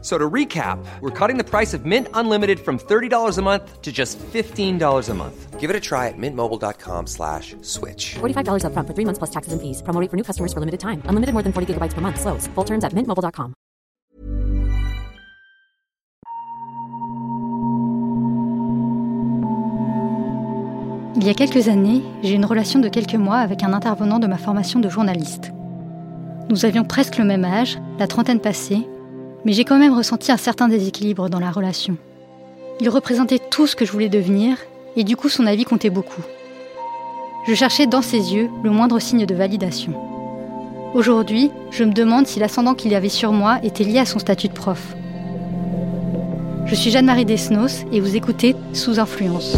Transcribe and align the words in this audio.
So 0.00 0.16
to 0.16 0.30
recap, 0.30 0.78
we're 1.00 1.10
cutting 1.10 1.38
the 1.38 1.44
price 1.44 1.74
of 1.74 1.84
Mint 1.84 2.06
Unlimited 2.14 2.60
from 2.60 2.78
$30 2.78 3.36
a 3.36 3.42
month 3.42 3.82
to 3.82 3.90
just 3.90 4.16
$15 4.18 5.08
a 5.08 5.14
month. 5.14 5.58
Give 5.58 5.70
it 5.70 5.74
a 5.74 5.80
try 5.80 6.06
at 6.06 6.14
mintmobile.com 6.16 7.08
slash 7.08 7.56
switch. 7.62 8.14
$45 8.20 8.62
upfront 8.62 8.86
for 8.86 8.94
three 8.94 9.04
months 9.04 9.18
plus 9.18 9.30
taxes 9.30 9.52
and 9.52 9.60
fees. 9.60 9.82
Promo 9.82 10.00
rate 10.00 10.08
for 10.08 10.16
new 10.16 10.22
customers 10.22 10.52
for 10.52 10.60
limited 10.60 10.78
time. 10.78 11.02
Unlimited 11.06 11.32
more 11.34 11.42
than 11.42 11.52
40 11.52 11.74
gigabytes 11.74 11.94
per 11.94 12.00
month. 12.00 12.20
Slows. 12.20 12.46
Full 12.54 12.64
terms 12.64 12.84
at 12.84 12.92
mintmobile.com. 12.94 13.54
Il 21.20 21.26
y 21.26 21.30
a 21.30 21.34
quelques 21.34 21.66
années, 21.66 22.02
j'ai 22.22 22.34
eu 22.34 22.36
une 22.36 22.44
relation 22.44 22.78
de 22.78 22.88
quelques 22.88 23.16
mois 23.16 23.38
avec 23.38 23.64
un 23.64 23.72
intervenant 23.72 24.20
de 24.20 24.28
ma 24.28 24.38
formation 24.38 24.78
de 24.78 24.88
journaliste. 24.88 25.50
Nous 26.48 26.64
avions 26.64 26.84
presque 26.84 27.18
le 27.18 27.24
même 27.24 27.44
âge, 27.44 27.80
la 27.98 28.06
trentaine 28.06 28.38
passée, 28.38 28.86
mais 29.48 29.54
j'ai 29.54 29.64
quand 29.64 29.78
même 29.78 29.96
ressenti 29.96 30.30
un 30.30 30.36
certain 30.36 30.68
déséquilibre 30.68 31.30
dans 31.30 31.40
la 31.40 31.50
relation. 31.50 31.96
Il 32.82 32.90
représentait 32.90 33.38
tout 33.38 33.66
ce 33.66 33.76
que 33.76 33.86
je 33.86 33.92
voulais 33.92 34.10
devenir, 34.10 34.58
et 34.94 35.04
du 35.04 35.16
coup 35.16 35.30
son 35.30 35.46
avis 35.46 35.64
comptait 35.64 35.88
beaucoup. 35.88 36.20
Je 37.46 37.54
cherchais 37.54 37.86
dans 37.86 38.02
ses 38.02 38.34
yeux 38.34 38.50
le 38.62 38.68
moindre 38.68 38.98
signe 38.98 39.24
de 39.24 39.34
validation. 39.34 39.94
Aujourd'hui, 40.92 41.50
je 41.70 41.84
me 41.84 41.94
demande 41.94 42.26
si 42.26 42.38
l'ascendant 42.38 42.74
qu'il 42.74 42.92
y 42.92 42.94
avait 42.94 43.08
sur 43.08 43.32
moi 43.32 43.58
était 43.62 43.84
lié 43.84 44.00
à 44.00 44.04
son 44.04 44.18
statut 44.18 44.48
de 44.48 44.52
prof. 44.52 44.94
Je 46.66 46.74
suis 46.74 46.90
Jeanne-Marie 46.90 47.24
Desnos 47.24 47.86
et 47.90 48.00
vous 48.00 48.16
écoutez 48.16 48.54
Sous 48.74 49.00
influence. 49.00 49.56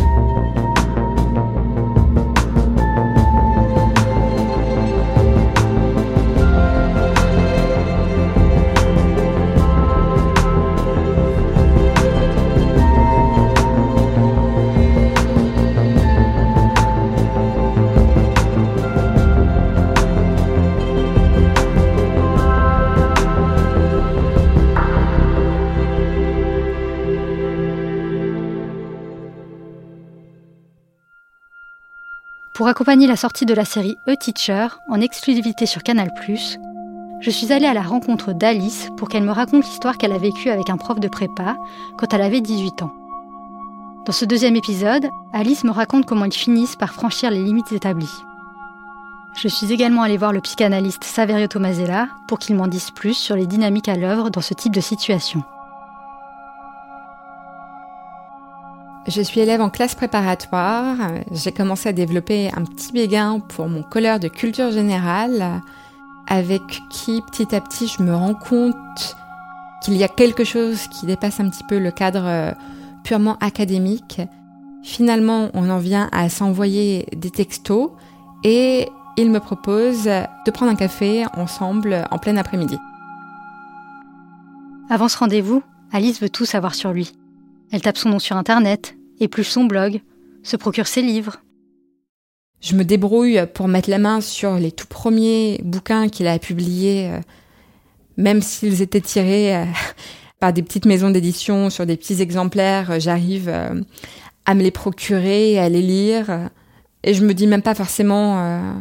Pour 32.60 32.68
accompagner 32.68 33.06
la 33.06 33.16
sortie 33.16 33.46
de 33.46 33.54
la 33.54 33.64
série 33.64 33.96
E-Teacher 34.06 34.66
en 34.90 35.00
exclusivité 35.00 35.64
sur 35.64 35.82
Canal+, 35.82 36.10
je 37.20 37.30
suis 37.30 37.54
allée 37.54 37.64
à 37.64 37.72
la 37.72 37.80
rencontre 37.80 38.34
d'Alice 38.34 38.90
pour 38.98 39.08
qu'elle 39.08 39.22
me 39.22 39.32
raconte 39.32 39.64
l'histoire 39.64 39.96
qu'elle 39.96 40.12
a 40.12 40.18
vécue 40.18 40.50
avec 40.50 40.68
un 40.68 40.76
prof 40.76 41.00
de 41.00 41.08
prépa 41.08 41.56
quand 41.96 42.12
elle 42.12 42.20
avait 42.20 42.42
18 42.42 42.82
ans. 42.82 42.92
Dans 44.04 44.12
ce 44.12 44.26
deuxième 44.26 44.56
épisode, 44.56 45.08
Alice 45.32 45.64
me 45.64 45.70
raconte 45.70 46.04
comment 46.04 46.26
ils 46.26 46.34
finissent 46.34 46.76
par 46.76 46.92
franchir 46.92 47.30
les 47.30 47.42
limites 47.42 47.72
établies. 47.72 48.12
Je 49.40 49.48
suis 49.48 49.72
également 49.72 50.02
allée 50.02 50.18
voir 50.18 50.34
le 50.34 50.42
psychanalyste 50.42 51.04
Saverio 51.04 51.46
Tomasella 51.46 52.08
pour 52.28 52.38
qu'il 52.38 52.56
m'en 52.56 52.66
dise 52.66 52.90
plus 52.90 53.14
sur 53.14 53.36
les 53.36 53.46
dynamiques 53.46 53.88
à 53.88 53.96
l'œuvre 53.96 54.28
dans 54.28 54.42
ce 54.42 54.52
type 54.52 54.74
de 54.74 54.82
situation. 54.82 55.44
Je 59.10 59.22
suis 59.22 59.40
élève 59.40 59.60
en 59.60 59.70
classe 59.70 59.96
préparatoire. 59.96 60.96
J'ai 61.32 61.50
commencé 61.50 61.88
à 61.88 61.92
développer 61.92 62.48
un 62.56 62.62
petit 62.62 62.92
béguin 62.92 63.40
pour 63.40 63.68
mon 63.68 63.82
colleur 63.82 64.20
de 64.20 64.28
culture 64.28 64.70
générale, 64.70 65.62
avec 66.28 66.62
qui 66.90 67.20
petit 67.22 67.52
à 67.52 67.60
petit 67.60 67.88
je 67.88 68.04
me 68.04 68.14
rends 68.14 68.34
compte 68.34 69.16
qu'il 69.82 69.96
y 69.96 70.04
a 70.04 70.08
quelque 70.08 70.44
chose 70.44 70.86
qui 70.86 71.06
dépasse 71.06 71.40
un 71.40 71.50
petit 71.50 71.64
peu 71.64 71.80
le 71.80 71.90
cadre 71.90 72.22
euh, 72.24 72.52
purement 73.02 73.36
académique. 73.40 74.20
Finalement, 74.84 75.48
on 75.54 75.68
en 75.70 75.78
vient 75.78 76.08
à 76.12 76.28
s'envoyer 76.28 77.08
des 77.16 77.32
textos 77.32 77.90
et 78.44 78.88
il 79.16 79.32
me 79.32 79.40
propose 79.40 80.04
de 80.04 80.50
prendre 80.52 80.70
un 80.70 80.76
café 80.76 81.24
ensemble 81.36 82.06
en 82.12 82.18
plein 82.18 82.36
après-midi. 82.36 82.78
Avant 84.88 85.08
ce 85.08 85.18
rendez-vous, 85.18 85.64
Alice 85.90 86.22
veut 86.22 86.30
tout 86.30 86.44
savoir 86.44 86.76
sur 86.76 86.92
lui. 86.92 87.12
Elle 87.72 87.82
tape 87.82 87.98
son 87.98 88.10
nom 88.10 88.18
sur 88.20 88.36
Internet, 88.36 88.94
épluche 89.20 89.50
son 89.50 89.64
blog, 89.64 90.00
se 90.42 90.56
procure 90.56 90.86
ses 90.86 91.02
livres. 91.02 91.40
Je 92.60 92.74
me 92.74 92.84
débrouille 92.84 93.40
pour 93.54 93.68
mettre 93.68 93.88
la 93.88 93.98
main 93.98 94.20
sur 94.20 94.54
les 94.54 94.72
tout 94.72 94.86
premiers 94.86 95.60
bouquins 95.64 96.08
qu'il 96.08 96.26
a 96.26 96.38
publiés, 96.38 97.08
euh, 97.08 97.20
même 98.16 98.42
s'ils 98.42 98.82
étaient 98.82 99.00
tirés 99.00 99.56
euh, 99.56 99.64
par 100.40 100.52
des 100.52 100.62
petites 100.62 100.84
maisons 100.84 101.10
d'édition 101.10 101.70
sur 101.70 101.86
des 101.86 101.96
petits 101.96 102.20
exemplaires, 102.20 103.00
j'arrive 103.00 103.48
euh, 103.48 103.80
à 104.44 104.54
me 104.54 104.62
les 104.62 104.70
procurer, 104.70 105.58
à 105.58 105.68
les 105.68 105.82
lire. 105.82 106.50
Et 107.02 107.14
je 107.14 107.24
me 107.24 107.32
dis 107.32 107.46
même 107.46 107.62
pas 107.62 107.74
forcément 107.74 108.74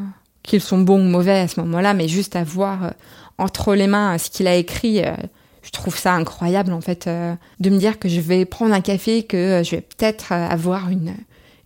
qu'ils 0.43 0.59
sont 0.59 0.79
bons 0.79 0.99
ou 0.99 1.09
mauvais 1.09 1.39
à 1.39 1.47
ce 1.47 1.61
moment-là, 1.61 1.93
mais 1.93 2.09
juste 2.09 2.35
à 2.35 2.43
voir 2.43 2.93
entre 3.37 3.75
les 3.75 3.87
mains 3.87 4.17
ce 4.17 4.29
qu'il 4.29 4.47
a 4.47 4.55
écrit 4.55 5.01
je 5.63 5.71
trouve 5.71 5.97
ça 5.97 6.13
incroyable 6.13 6.71
en 6.71 6.81
fait 6.81 7.07
euh, 7.07 7.35
de 7.59 7.69
me 7.69 7.77
dire 7.77 7.99
que 7.99 8.09
je 8.09 8.21
vais 8.21 8.45
prendre 8.45 8.73
un 8.73 8.81
café, 8.81 9.23
que 9.23 9.37
euh, 9.37 9.63
je 9.63 9.71
vais 9.71 9.81
peut-être 9.81 10.31
euh, 10.31 10.47
avoir 10.47 10.89
une, 10.89 11.13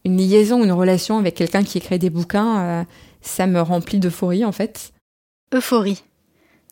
une 0.05 0.17
liaison, 0.17 0.63
une 0.63 0.71
relation 0.71 1.17
avec 1.17 1.35
quelqu'un 1.35 1.63
qui 1.63 1.77
écrit 1.77 1.99
des 1.99 2.09
bouquins. 2.09 2.85
ça 3.21 3.47
me 3.47 3.61
remplit 3.61 3.99
d'euphorie 3.99 4.45
en 4.45 4.51
fait. 4.51 4.91
Euphorie. 5.53 6.03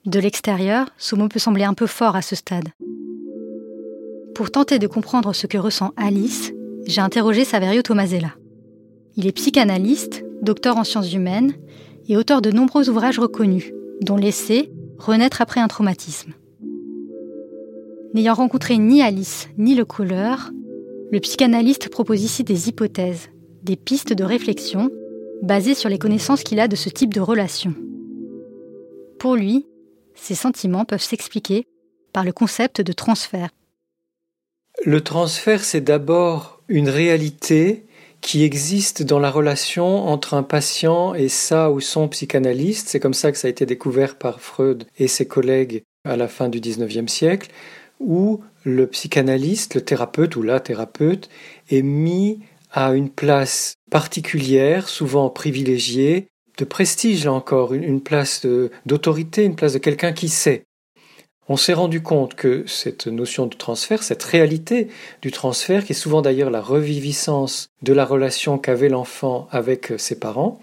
De 0.05 0.19
l'extérieur, 0.19 0.89
ce 0.97 1.15
mot 1.15 1.27
peut 1.27 1.39
sembler 1.39 1.63
un 1.63 1.75
peu 1.75 1.87
fort 1.87 2.15
à 2.15 2.21
ce 2.21 2.35
stade. 2.35 2.69
Pour 4.33 4.49
tenter 4.49 4.79
de 4.79 4.87
comprendre 4.87 5.33
ce 5.33 5.45
que 5.45 5.57
ressent 5.57 5.91
Alice, 5.97 6.51
j'ai 6.87 7.01
interrogé 7.01 7.45
Saverio 7.45 7.83
Tomasella. 7.83 8.31
Il 9.15 9.27
est 9.27 9.31
psychanalyste, 9.33 10.23
docteur 10.41 10.77
en 10.77 10.83
sciences 10.83 11.13
humaines 11.13 11.53
et 12.07 12.17
auteur 12.17 12.41
de 12.41 12.49
nombreux 12.49 12.89
ouvrages 12.89 13.19
reconnus, 13.19 13.71
dont 14.01 14.17
l'essai 14.17 14.71
Renaître 14.97 15.41
après 15.41 15.59
un 15.59 15.67
traumatisme. 15.67 16.33
N'ayant 18.13 18.33
rencontré 18.33 18.77
ni 18.77 19.01
Alice 19.01 19.47
ni 19.57 19.73
le 19.73 19.85
couleur, 19.85 20.51
le 21.11 21.19
psychanalyste 21.19 21.89
propose 21.89 22.23
ici 22.23 22.43
des 22.43 22.67
hypothèses, 22.67 23.29
des 23.63 23.77
pistes 23.77 24.13
de 24.13 24.23
réflexion 24.23 24.89
basées 25.41 25.75
sur 25.75 25.89
les 25.89 25.97
connaissances 25.97 26.43
qu'il 26.43 26.59
a 26.59 26.67
de 26.67 26.75
ce 26.75 26.89
type 26.89 27.13
de 27.13 27.21
relation. 27.21 27.73
Pour 29.17 29.35
lui, 29.35 29.65
ces 30.13 30.35
sentiments 30.35 30.83
peuvent 30.83 31.01
s'expliquer 31.01 31.65
par 32.11 32.25
le 32.25 32.33
concept 32.33 32.81
de 32.81 32.91
transfert. 32.91 33.49
Le 34.83 35.01
transfert, 35.01 35.63
c'est 35.63 35.81
d'abord 35.81 36.61
une 36.67 36.89
réalité 36.89 37.85
qui 38.19 38.43
existe 38.43 39.03
dans 39.03 39.19
la 39.19 39.31
relation 39.31 40.07
entre 40.07 40.33
un 40.33 40.43
patient 40.43 41.13
et 41.13 41.27
sa 41.27 41.71
ou 41.71 41.79
son 41.79 42.07
psychanalyste. 42.07 42.89
C'est 42.89 42.99
comme 42.99 43.13
ça 43.13 43.31
que 43.31 43.37
ça 43.37 43.47
a 43.47 43.51
été 43.51 43.65
découvert 43.65 44.17
par 44.17 44.41
Freud 44.41 44.85
et 44.97 45.07
ses 45.07 45.27
collègues 45.27 45.83
à 46.03 46.17
la 46.17 46.27
fin 46.27 46.49
du 46.49 46.59
XIXe 46.59 47.11
siècle 47.11 47.49
où 48.01 48.41
le 48.63 48.87
psychanalyste, 48.87 49.75
le 49.75 49.81
thérapeute 49.81 50.35
ou 50.35 50.43
la 50.43 50.59
thérapeute 50.59 51.29
est 51.69 51.81
mis 51.81 52.39
à 52.71 52.93
une 52.93 53.09
place 53.09 53.75
particulière, 53.89 54.87
souvent 54.87 55.29
privilégiée, 55.29 56.27
de 56.57 56.65
prestige 56.65 57.25
là 57.25 57.33
encore, 57.33 57.73
une 57.73 58.01
place 58.01 58.45
d'autorité, 58.85 59.43
une 59.43 59.55
place 59.55 59.73
de 59.73 59.79
quelqu'un 59.79 60.13
qui 60.13 60.29
sait. 60.29 60.63
On 61.49 61.57
s'est 61.57 61.73
rendu 61.73 62.01
compte 62.01 62.35
que 62.35 62.63
cette 62.67 63.07
notion 63.07 63.45
de 63.45 63.55
transfert, 63.55 64.03
cette 64.03 64.23
réalité 64.23 64.87
du 65.21 65.31
transfert, 65.31 65.83
qui 65.83 65.91
est 65.91 65.95
souvent 65.95 66.21
d'ailleurs 66.21 66.51
la 66.51 66.61
reviviscence 66.61 67.67
de 67.81 67.93
la 67.93 68.05
relation 68.05 68.57
qu'avait 68.57 68.89
l'enfant 68.89 69.47
avec 69.51 69.93
ses 69.97 70.17
parents, 70.17 70.61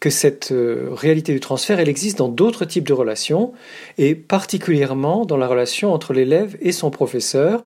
que 0.00 0.10
cette 0.10 0.50
euh, 0.50 0.88
réalité 0.90 1.32
du 1.32 1.40
transfert, 1.40 1.78
elle 1.78 1.88
existe 1.88 2.18
dans 2.18 2.28
d'autres 2.28 2.64
types 2.64 2.86
de 2.86 2.94
relations, 2.94 3.52
et 3.98 4.14
particulièrement 4.14 5.26
dans 5.26 5.36
la 5.36 5.46
relation 5.46 5.92
entre 5.92 6.14
l'élève 6.14 6.56
et 6.60 6.72
son 6.72 6.90
professeur. 6.90 7.62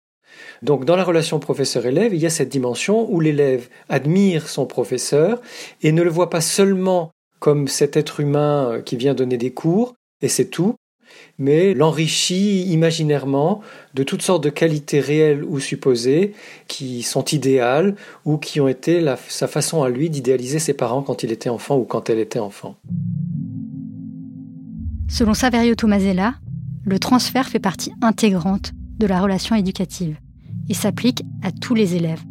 Donc 0.62 0.84
dans 0.84 0.96
la 0.96 1.04
relation 1.04 1.38
professeur-élève, 1.38 2.12
il 2.12 2.20
y 2.20 2.26
a 2.26 2.30
cette 2.30 2.48
dimension 2.48 3.10
où 3.10 3.20
l'élève 3.20 3.68
admire 3.88 4.48
son 4.48 4.66
professeur 4.66 5.40
et 5.82 5.92
ne 5.92 6.02
le 6.02 6.10
voit 6.10 6.30
pas 6.30 6.40
seulement 6.40 7.12
comme 7.38 7.68
cet 7.68 7.96
être 7.96 8.20
humain 8.20 8.72
euh, 8.72 8.82
qui 8.82 8.96
vient 8.96 9.14
donner 9.14 9.36
des 9.36 9.52
cours, 9.52 9.94
et 10.20 10.28
c'est 10.28 10.46
tout, 10.46 10.74
mais 11.38 11.74
l'enrichit 11.74 12.62
imaginairement 12.64 13.60
de 13.94 14.02
toutes 14.02 14.22
sortes 14.22 14.44
de 14.44 14.50
qualités 14.50 15.00
réelles 15.00 15.44
ou 15.44 15.60
supposées 15.60 16.32
qui 16.68 17.02
sont 17.02 17.24
idéales 17.24 17.96
ou 18.24 18.38
qui 18.38 18.60
ont 18.60 18.68
été 18.68 19.04
sa 19.28 19.48
façon 19.48 19.82
à 19.82 19.88
lui 19.88 20.10
d'idéaliser 20.10 20.58
ses 20.58 20.74
parents 20.74 21.02
quand 21.02 21.22
il 21.22 21.32
était 21.32 21.50
enfant 21.50 21.76
ou 21.76 21.84
quand 21.84 22.10
elle 22.10 22.18
était 22.18 22.38
enfant. 22.38 22.76
Selon 25.08 25.34
Saverio 25.34 25.74
Tomasella, 25.74 26.34
le 26.84 26.98
transfert 26.98 27.48
fait 27.48 27.58
partie 27.58 27.92
intégrante 28.02 28.72
de 28.98 29.06
la 29.06 29.20
relation 29.20 29.54
éducative 29.56 30.16
et 30.68 30.74
s'applique 30.74 31.22
à 31.42 31.52
tous 31.52 31.74
les 31.74 31.94
élèves. 31.94 32.22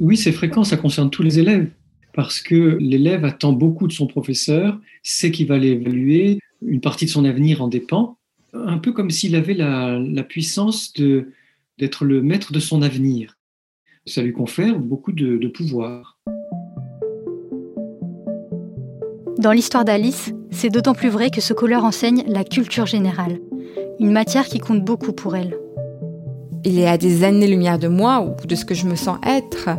Oui, 0.00 0.16
c'est 0.16 0.32
fréquent, 0.32 0.64
ça 0.64 0.76
concerne 0.76 1.10
tous 1.10 1.22
les 1.22 1.38
élèves, 1.38 1.68
parce 2.14 2.40
que 2.40 2.78
l'élève 2.80 3.24
attend 3.24 3.52
beaucoup 3.52 3.86
de 3.86 3.92
son 3.92 4.06
professeur, 4.06 4.78
sait 5.02 5.30
qu'il 5.30 5.46
va 5.46 5.58
l'évaluer, 5.58 6.38
une 6.62 6.80
partie 6.80 7.06
de 7.06 7.10
son 7.10 7.24
avenir 7.24 7.62
en 7.62 7.68
dépend, 7.68 8.18
un 8.52 8.78
peu 8.78 8.92
comme 8.92 9.10
s'il 9.10 9.36
avait 9.36 9.54
la, 9.54 10.22
puissance 10.22 10.92
d'être 11.78 12.04
le 12.04 12.22
maître 12.22 12.52
de 12.52 12.60
son 12.60 12.82
avenir. 12.82 13.38
Ça 14.06 14.22
lui 14.22 14.32
confère 14.32 14.78
beaucoup 14.78 15.12
de, 15.12 15.36
de 15.36 15.48
pouvoir. 15.48 16.18
Dans 19.38 19.52
l'histoire 19.52 19.84
d'Alice, 19.84 20.32
c'est 20.50 20.68
d'autant 20.68 20.94
plus 20.94 21.08
vrai 21.08 21.30
que 21.30 21.40
ce 21.40 21.54
colleur 21.54 21.84
enseigne 21.84 22.24
la 22.26 22.44
culture 22.44 22.86
générale, 22.86 23.40
une 23.98 24.12
matière 24.12 24.46
qui 24.46 24.58
compte 24.58 24.84
beaucoup 24.84 25.12
pour 25.12 25.36
elle. 25.36 25.56
Il 26.64 26.78
est 26.78 26.88
à 26.88 26.98
des 26.98 27.24
années-lumière 27.24 27.78
de 27.78 27.88
moi 27.88 28.20
ou 28.20 28.46
de 28.46 28.54
ce 28.54 28.66
que 28.66 28.74
je 28.74 28.86
me 28.86 28.96
sens 28.96 29.18
être. 29.26 29.70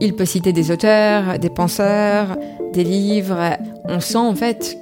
Il 0.00 0.14
peut 0.14 0.24
citer 0.24 0.52
des 0.52 0.72
auteurs, 0.72 1.38
des 1.38 1.50
penseurs, 1.50 2.36
des 2.72 2.82
livres. 2.82 3.56
On 3.84 4.00
sent 4.00 4.18
en 4.18 4.34
fait 4.34 4.78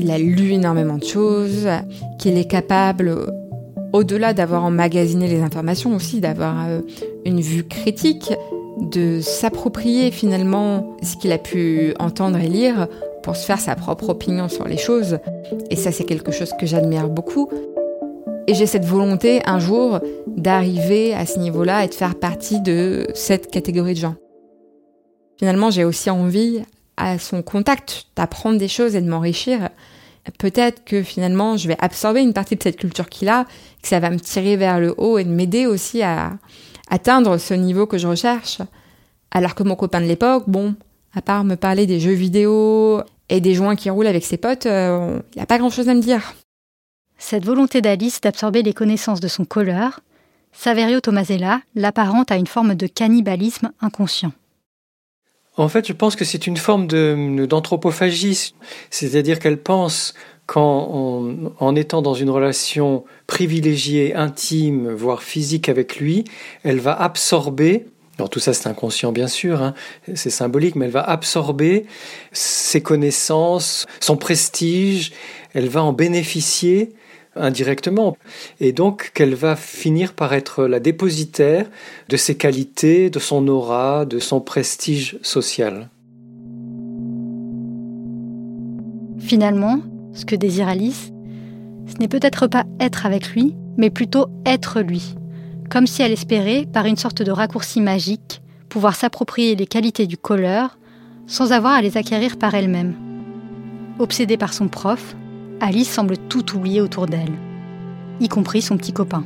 qu'il 0.00 0.10
a 0.10 0.18
lu 0.18 0.52
énormément 0.52 0.96
de 0.96 1.04
choses, 1.04 1.68
qu'il 2.18 2.38
est 2.38 2.50
capable, 2.50 3.14
au-delà 3.92 4.32
d'avoir 4.32 4.64
emmagasiné 4.64 5.28
les 5.28 5.40
informations 5.42 5.94
aussi, 5.94 6.20
d'avoir 6.20 6.66
euh, 6.66 6.80
une 7.26 7.40
vue 7.40 7.64
critique, 7.64 8.32
de 8.80 9.20
s'approprier 9.20 10.10
finalement 10.10 10.96
ce 11.02 11.16
qu'il 11.16 11.32
a 11.32 11.38
pu 11.38 11.92
entendre 11.98 12.38
et 12.38 12.48
lire 12.48 12.88
pour 13.22 13.36
se 13.36 13.44
faire 13.44 13.60
sa 13.60 13.74
propre 13.74 14.08
opinion 14.08 14.48
sur 14.48 14.66
les 14.66 14.78
choses. 14.78 15.18
Et 15.68 15.76
ça, 15.76 15.92
c'est 15.92 16.04
quelque 16.04 16.32
chose 16.32 16.52
que 16.58 16.64
j'admire 16.64 17.08
beaucoup. 17.08 17.50
Et 18.46 18.54
j'ai 18.54 18.66
cette 18.66 18.86
volonté 18.86 19.42
un 19.44 19.58
jour 19.58 20.00
d'arriver 20.26 21.12
à 21.12 21.26
ce 21.26 21.38
niveau-là 21.38 21.84
et 21.84 21.88
de 21.88 21.94
faire 21.94 22.14
partie 22.14 22.60
de 22.62 23.06
cette 23.14 23.50
catégorie 23.50 23.94
de 23.94 23.98
gens. 23.98 24.14
Finalement, 25.38 25.70
j'ai 25.70 25.84
aussi 25.84 26.08
envie, 26.08 26.62
à 27.00 27.18
son 27.18 27.42
contact, 27.42 28.06
d'apprendre 28.14 28.58
des 28.58 28.68
choses 28.68 28.94
et 28.94 29.00
de 29.00 29.08
m'enrichir. 29.08 29.70
Peut-être 30.38 30.84
que 30.84 31.02
finalement, 31.02 31.56
je 31.56 31.66
vais 31.66 31.76
absorber 31.80 32.20
une 32.20 32.34
partie 32.34 32.56
de 32.56 32.62
cette 32.62 32.76
culture 32.76 33.08
qu'il 33.08 33.30
a, 33.30 33.46
que 33.82 33.88
ça 33.88 34.00
va 34.00 34.10
me 34.10 34.20
tirer 34.20 34.56
vers 34.56 34.78
le 34.78 34.94
haut 34.98 35.16
et 35.16 35.24
de 35.24 35.30
m'aider 35.30 35.66
aussi 35.66 36.02
à 36.02 36.32
atteindre 36.90 37.38
ce 37.38 37.54
niveau 37.54 37.86
que 37.86 37.96
je 37.96 38.06
recherche. 38.06 38.58
Alors 39.30 39.54
que 39.54 39.62
mon 39.62 39.76
copain 39.76 40.00
de 40.00 40.06
l'époque, 40.06 40.44
bon, 40.46 40.74
à 41.14 41.22
part 41.22 41.44
me 41.44 41.54
parler 41.54 41.86
des 41.86 42.00
jeux 42.00 42.12
vidéo 42.12 43.00
et 43.30 43.40
des 43.40 43.54
joints 43.54 43.76
qui 43.76 43.88
roulent 43.88 44.06
avec 44.06 44.24
ses 44.24 44.36
potes, 44.36 44.66
euh, 44.66 45.20
il 45.34 45.38
n'a 45.38 45.46
pas 45.46 45.58
grand-chose 45.58 45.88
à 45.88 45.94
me 45.94 46.02
dire. 46.02 46.34
Cette 47.16 47.46
volonté 47.46 47.80
d'Alice 47.80 48.20
d'absorber 48.20 48.62
les 48.62 48.74
connaissances 48.74 49.20
de 49.20 49.28
son 49.28 49.46
colleur, 49.46 50.00
Saverio 50.52 51.00
Tomasella 51.00 51.62
l'apparente 51.74 52.30
à 52.30 52.36
une 52.36 52.46
forme 52.46 52.74
de 52.74 52.86
cannibalisme 52.86 53.72
inconscient. 53.80 54.32
En 55.56 55.68
fait, 55.68 55.86
je 55.86 55.92
pense 55.92 56.16
que 56.16 56.24
c'est 56.24 56.46
une 56.46 56.56
forme 56.56 56.86
d'anthropophagie, 56.86 58.54
c'est-à-dire 58.90 59.38
qu'elle 59.38 59.60
pense 59.60 60.14
qu'en 60.46 61.52
en, 61.58 61.76
étant 61.76 62.02
dans 62.02 62.14
une 62.14 62.30
relation 62.30 63.04
privilégiée, 63.26 64.14
intime, 64.14 64.90
voire 64.90 65.22
physique 65.22 65.68
avec 65.68 65.96
lui, 65.96 66.24
elle 66.64 66.80
va 66.80 67.00
absorber 67.00 67.86
alors 68.18 68.28
tout 68.28 68.40
ça 68.40 68.52
c'est 68.52 68.68
inconscient 68.68 69.12
bien 69.12 69.28
sûr, 69.28 69.62
hein, 69.62 69.72
c'est 70.14 70.28
symbolique, 70.28 70.76
mais 70.76 70.84
elle 70.84 70.90
va 70.90 71.08
absorber 71.08 71.86
ses 72.32 72.82
connaissances, 72.82 73.86
son 73.98 74.18
prestige, 74.18 75.12
elle 75.54 75.68
va 75.68 75.82
en 75.82 75.94
bénéficier 75.94 76.92
indirectement. 77.36 78.16
Et 78.60 78.72
donc 78.72 79.12
qu'elle 79.14 79.34
va 79.34 79.56
finir 79.56 80.12
par 80.14 80.32
être 80.32 80.64
la 80.64 80.80
dépositaire 80.80 81.66
de 82.08 82.16
ses 82.16 82.36
qualités, 82.36 83.10
de 83.10 83.18
son 83.18 83.46
aura, 83.48 84.04
de 84.04 84.18
son 84.18 84.40
prestige 84.40 85.18
social. 85.22 85.88
Finalement, 89.18 89.80
ce 90.12 90.24
que 90.24 90.34
désire 90.34 90.68
Alice, 90.68 91.12
ce 91.86 91.98
n'est 91.98 92.08
peut-être 92.08 92.46
pas 92.46 92.64
être 92.80 93.06
avec 93.06 93.30
lui, 93.30 93.54
mais 93.76 93.90
plutôt 93.90 94.26
être 94.44 94.80
lui 94.80 95.14
comme 95.70 95.86
si 95.86 96.02
elle 96.02 96.12
espérait, 96.12 96.66
par 96.70 96.84
une 96.84 96.96
sorte 96.96 97.22
de 97.22 97.30
raccourci 97.30 97.80
magique, 97.80 98.42
pouvoir 98.68 98.96
s'approprier 98.96 99.54
les 99.54 99.66
qualités 99.66 100.06
du 100.06 100.18
colleur 100.18 100.76
sans 101.26 101.52
avoir 101.52 101.74
à 101.74 101.80
les 101.80 101.96
acquérir 101.96 102.36
par 102.36 102.54
elle-même. 102.54 102.94
Obsédée 104.00 104.36
par 104.36 104.52
son 104.52 104.68
prof, 104.68 105.14
Alice 105.60 105.90
semble 105.90 106.16
tout 106.16 106.56
oublier 106.56 106.80
autour 106.80 107.06
d'elle, 107.06 107.38
y 108.18 108.28
compris 108.28 108.62
son 108.62 108.78
petit 108.78 108.94
copain. 108.94 109.24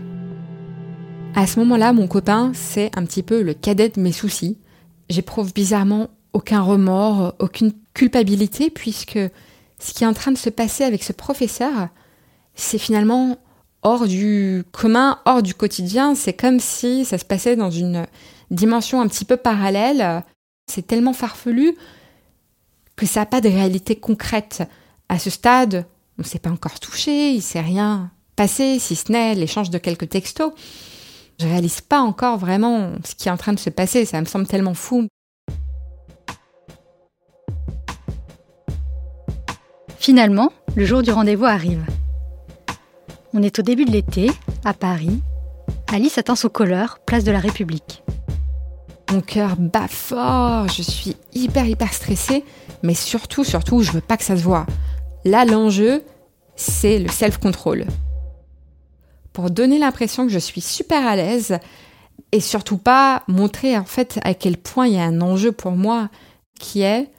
À 1.37 1.47
ce 1.47 1.61
moment-là, 1.61 1.93
mon 1.93 2.09
copain, 2.09 2.51
c'est 2.55 2.91
un 2.97 3.05
petit 3.05 3.23
peu 3.23 3.43
le 3.43 3.55
cadet 3.55 3.91
de 3.91 4.01
mes 4.01 4.13
soucis. 4.13 4.59
J'éprouve 5.09 5.55
bizarrement 5.55 6.09
aucun 6.33 6.61
remords, 6.61 7.35
aucune 7.39 7.73
culpabilité, 7.95 8.69
puisque 8.69 9.19
ce 9.79 9.93
qui 9.95 10.03
est 10.03 10.09
en 10.09 10.13
train 10.13 10.33
de 10.33 10.39
se 10.39 10.51
passer 10.51 10.83
avec 10.83 11.05
ce 11.05 11.13
professeur, 11.13 11.89
c'est 12.55 12.79
finalement 12.79 13.39
hors 13.83 14.09
du 14.09 14.65
commun, 14.73 15.21
hors 15.27 15.43
du 15.43 15.55
quotidien. 15.55 16.17
C'est 16.17 16.33
comme 16.33 16.59
si 16.59 17.05
ça 17.05 17.17
se 17.17 17.25
passait 17.25 17.55
dans 17.55 17.71
une 17.71 18.07
dimension 18.51 19.01
un 19.01 19.07
petit 19.07 19.25
peu 19.25 19.37
parallèle. 19.37 20.25
C'est 20.67 20.87
tellement 20.87 21.13
farfelu 21.13 21.77
que 22.97 23.07
ça 23.07 23.21
n'a 23.21 23.27
pas 23.27 23.41
de 23.41 23.49
réalité 23.49 23.95
concrète. 23.95 24.65
À 25.09 25.19
ce 25.19 25.31
stade, 25.31 25.87
on 26.19 26.23
ne 26.23 26.27
s'est 26.27 26.39
pas 26.39 26.51
encore 26.51 26.79
touché, 26.81 27.31
il 27.31 27.37
ne 27.37 27.43
s'est 27.43 27.61
rien 27.61 28.11
passé, 28.37 28.79
si 28.79 28.97
ce 28.97 29.11
n'est 29.11 29.35
l'échange 29.35 29.71
de 29.71 29.79
quelques 29.79 30.09
textos. 30.09 30.53
Je 31.41 31.47
réalise 31.47 31.81
pas 31.81 32.01
encore 32.01 32.39
vraiment 32.39 32.93
ce 33.05 33.15
qui 33.15 33.29
est 33.29 33.33
en 33.33 33.37
train 33.37 33.53
de 33.53 33.59
se 33.59 33.71
passer, 33.71 34.05
ça 34.05 34.21
me 34.21 34.27
semble 34.27 34.47
tellement 34.47 34.75
fou. 34.75 35.09
Finalement, 39.99 40.53
le 40.77 40.85
jour 40.85 41.03
du 41.03 41.11
rendez-vous 41.11 41.47
arrive. 41.47 41.85
On 43.33 43.43
est 43.43 43.59
au 43.59 43.63
début 43.63 43.85
de 43.85 43.91
l'été, 43.91 44.31
à 44.65 44.75
Paris. 44.75 45.21
Alice 45.93 46.19
atteint 46.19 46.37
son 46.37 46.49
colleur, 46.49 46.99
place 47.07 47.25
de 47.25 47.33
la 47.33 47.41
République. 47.41 48.03
Mon 49.11 49.21
cœur 49.21 49.57
bat 49.57 49.89
fort, 49.89 50.69
je 50.69 50.83
suis 50.83 51.17
hyper 51.33 51.67
hyper 51.67 51.93
stressée, 51.93 52.45
mais 52.83 52.95
surtout, 52.95 53.45
surtout, 53.45 53.83
je 53.83 53.93
veux 53.93 54.01
pas 54.01 54.17
que 54.17 54.25
ça 54.25 54.37
se 54.37 54.43
voit. 54.43 54.67
Là, 55.25 55.44
l'enjeu, 55.44 56.03
c'est 56.56 56.99
le 56.99 57.09
self-control. 57.09 57.87
Pour 59.32 59.50
donner 59.50 59.79
l'impression 59.79 60.27
que 60.27 60.32
je 60.32 60.39
suis 60.39 60.60
super 60.60 61.06
à 61.06 61.17
l'aise 61.17 61.58
et 62.31 62.41
surtout 62.41 62.79
pas 62.79 63.22
montrer 63.27 63.77
en 63.77 63.84
fait 63.84 64.20
à 64.22 64.34
quel 64.34 64.56
point 64.56 64.87
il 64.87 64.94
y 64.94 64.99
a 64.99 65.05
un 65.05 65.20
enjeu 65.20 65.51
pour 65.51 65.72
moi 65.72 66.08
qui 66.58 66.82
est 66.82 67.10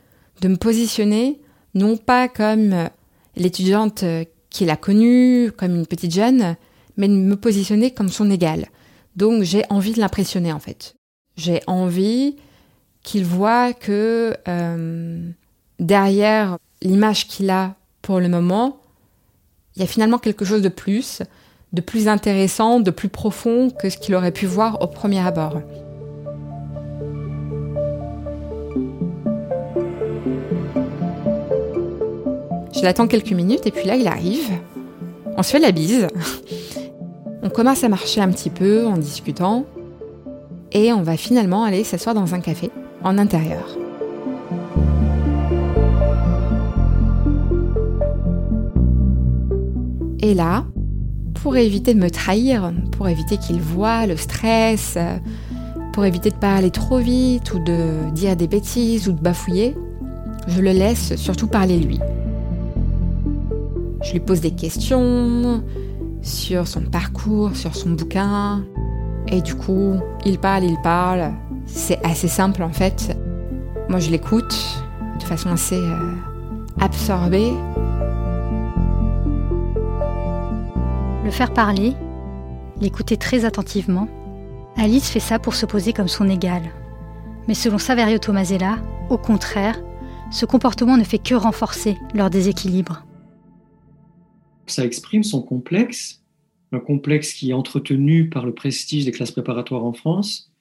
de 0.41 0.47
me 0.47 0.55
positionner 0.55 1.41
non 1.73 1.97
pas 1.97 2.29
comme 2.29 2.89
l'étudiante 3.35 4.05
qu'il 4.49 4.69
a 4.69 4.77
connu 4.77 5.51
comme 5.57 5.75
une 5.75 5.85
petite 5.85 6.13
jeune, 6.13 6.55
mais 6.95 7.09
de 7.09 7.13
me 7.13 7.35
positionner 7.35 7.91
comme 7.91 8.09
son 8.09 8.31
égal. 8.31 8.67
Donc 9.15 9.43
j'ai 9.43 9.63
envie 9.69 9.93
de 9.93 9.99
l'impressionner 9.99 10.53
en 10.53 10.59
fait. 10.59 10.95
J'ai 11.35 11.61
envie 11.67 12.37
qu'il 13.03 13.25
voit 13.25 13.73
que 13.73 14.35
euh, 14.47 15.29
derrière 15.79 16.57
l'image 16.81 17.27
qu'il 17.27 17.49
a 17.49 17.75
pour 18.05 18.19
le 18.19 18.29
moment, 18.29 18.77
il 19.75 19.81
y 19.81 19.83
a 19.83 19.87
finalement 19.87 20.19
quelque 20.19 20.45
chose 20.45 20.61
de 20.61 20.69
plus, 20.69 21.23
de 21.73 21.81
plus 21.81 22.07
intéressant, 22.07 22.79
de 22.79 22.91
plus 22.91 23.09
profond 23.09 23.71
que 23.71 23.89
ce 23.89 23.97
qu'il 23.97 24.13
aurait 24.13 24.31
pu 24.31 24.45
voir 24.45 24.79
au 24.83 24.85
premier 24.85 25.25
abord. 25.25 25.59
Je 32.75 32.83
l'attends 32.83 33.07
quelques 33.07 33.31
minutes 33.31 33.65
et 33.65 33.71
puis 33.71 33.87
là, 33.87 33.95
il 33.95 34.05
arrive. 34.05 34.51
On 35.35 35.41
se 35.41 35.49
fait 35.49 35.59
la 35.59 35.71
bise. 35.71 36.07
On 37.41 37.49
commence 37.49 37.83
à 37.83 37.89
marcher 37.89 38.21
un 38.21 38.29
petit 38.29 38.51
peu 38.51 38.85
en 38.85 38.97
discutant. 38.97 39.65
Et 40.73 40.93
on 40.93 41.01
va 41.01 41.17
finalement 41.17 41.63
aller 41.63 41.83
s'asseoir 41.83 42.13
dans 42.13 42.35
un 42.35 42.39
café 42.39 42.69
en 43.03 43.17
intérieur. 43.17 43.65
Et 50.25 50.33
là, 50.33 50.65
pour 51.43 51.55
éviter 51.55 51.93
de 51.93 51.99
me 51.99 52.09
trahir, 52.09 52.73
pour 52.93 53.07
éviter 53.07 53.37
qu'il 53.37 53.61
voit 53.61 54.07
le 54.07 54.17
stress, 54.17 54.97
pour 55.93 56.03
éviter 56.03 56.31
de 56.31 56.35
parler 56.35 56.71
trop 56.71 56.97
vite 56.97 57.53
ou 57.53 57.59
de 57.59 58.09
dire 58.11 58.35
des 58.35 58.47
bêtises 58.47 59.07
ou 59.07 59.11
de 59.11 59.21
bafouiller, 59.21 59.75
je 60.47 60.61
le 60.61 60.71
laisse 60.71 61.15
surtout 61.15 61.45
parler 61.45 61.77
lui. 61.77 61.99
Je 64.01 64.13
lui 64.13 64.19
pose 64.19 64.41
des 64.41 64.49
questions 64.49 65.63
sur 66.23 66.67
son 66.67 66.81
parcours, 66.81 67.55
sur 67.55 67.75
son 67.75 67.91
bouquin. 67.91 68.65
Et 69.27 69.41
du 69.41 69.53
coup, 69.53 69.93
il 70.25 70.39
parle, 70.39 70.63
il 70.63 70.77
parle. 70.81 71.33
C'est 71.67 72.03
assez 72.03 72.27
simple 72.27 72.63
en 72.63 72.71
fait. 72.71 73.15
Moi, 73.89 73.99
je 73.99 74.09
l'écoute 74.09 74.81
de 75.19 75.23
façon 75.23 75.51
assez 75.51 75.77
euh, 75.77 76.15
absorbée. 76.81 77.53
Le 81.25 81.31
faire 81.31 81.53
parler, 81.53 81.93
l'écouter 82.79 83.17
très 83.17 83.45
attentivement, 83.45 84.07
Alice 84.77 85.09
fait 85.09 85.19
ça 85.19 85.39
pour 85.39 85.55
se 85.55 85.65
poser 85.65 85.91
comme 85.91 86.07
son 86.07 86.29
égal. 86.29 86.61
Mais 87.47 87.55
selon 87.55 87.79
Saverio 87.79 88.19
Tomasella, 88.19 88.77
au 89.09 89.17
contraire, 89.17 89.81
ce 90.31 90.45
comportement 90.45 90.97
ne 90.97 91.03
fait 91.03 91.17
que 91.17 91.33
renforcer 91.33 91.97
leur 92.13 92.29
déséquilibre. 92.29 93.07
Ça 94.67 94.85
exprime 94.85 95.23
son 95.23 95.41
complexe, 95.41 96.21
un 96.71 96.79
complexe 96.79 97.33
qui 97.33 97.49
est 97.49 97.53
entretenu 97.53 98.29
par 98.29 98.45
le 98.45 98.53
prestige 98.53 99.05
des 99.05 99.11
classes 99.11 99.31
préparatoires 99.31 99.83
en 99.83 99.93
France, 99.93 100.51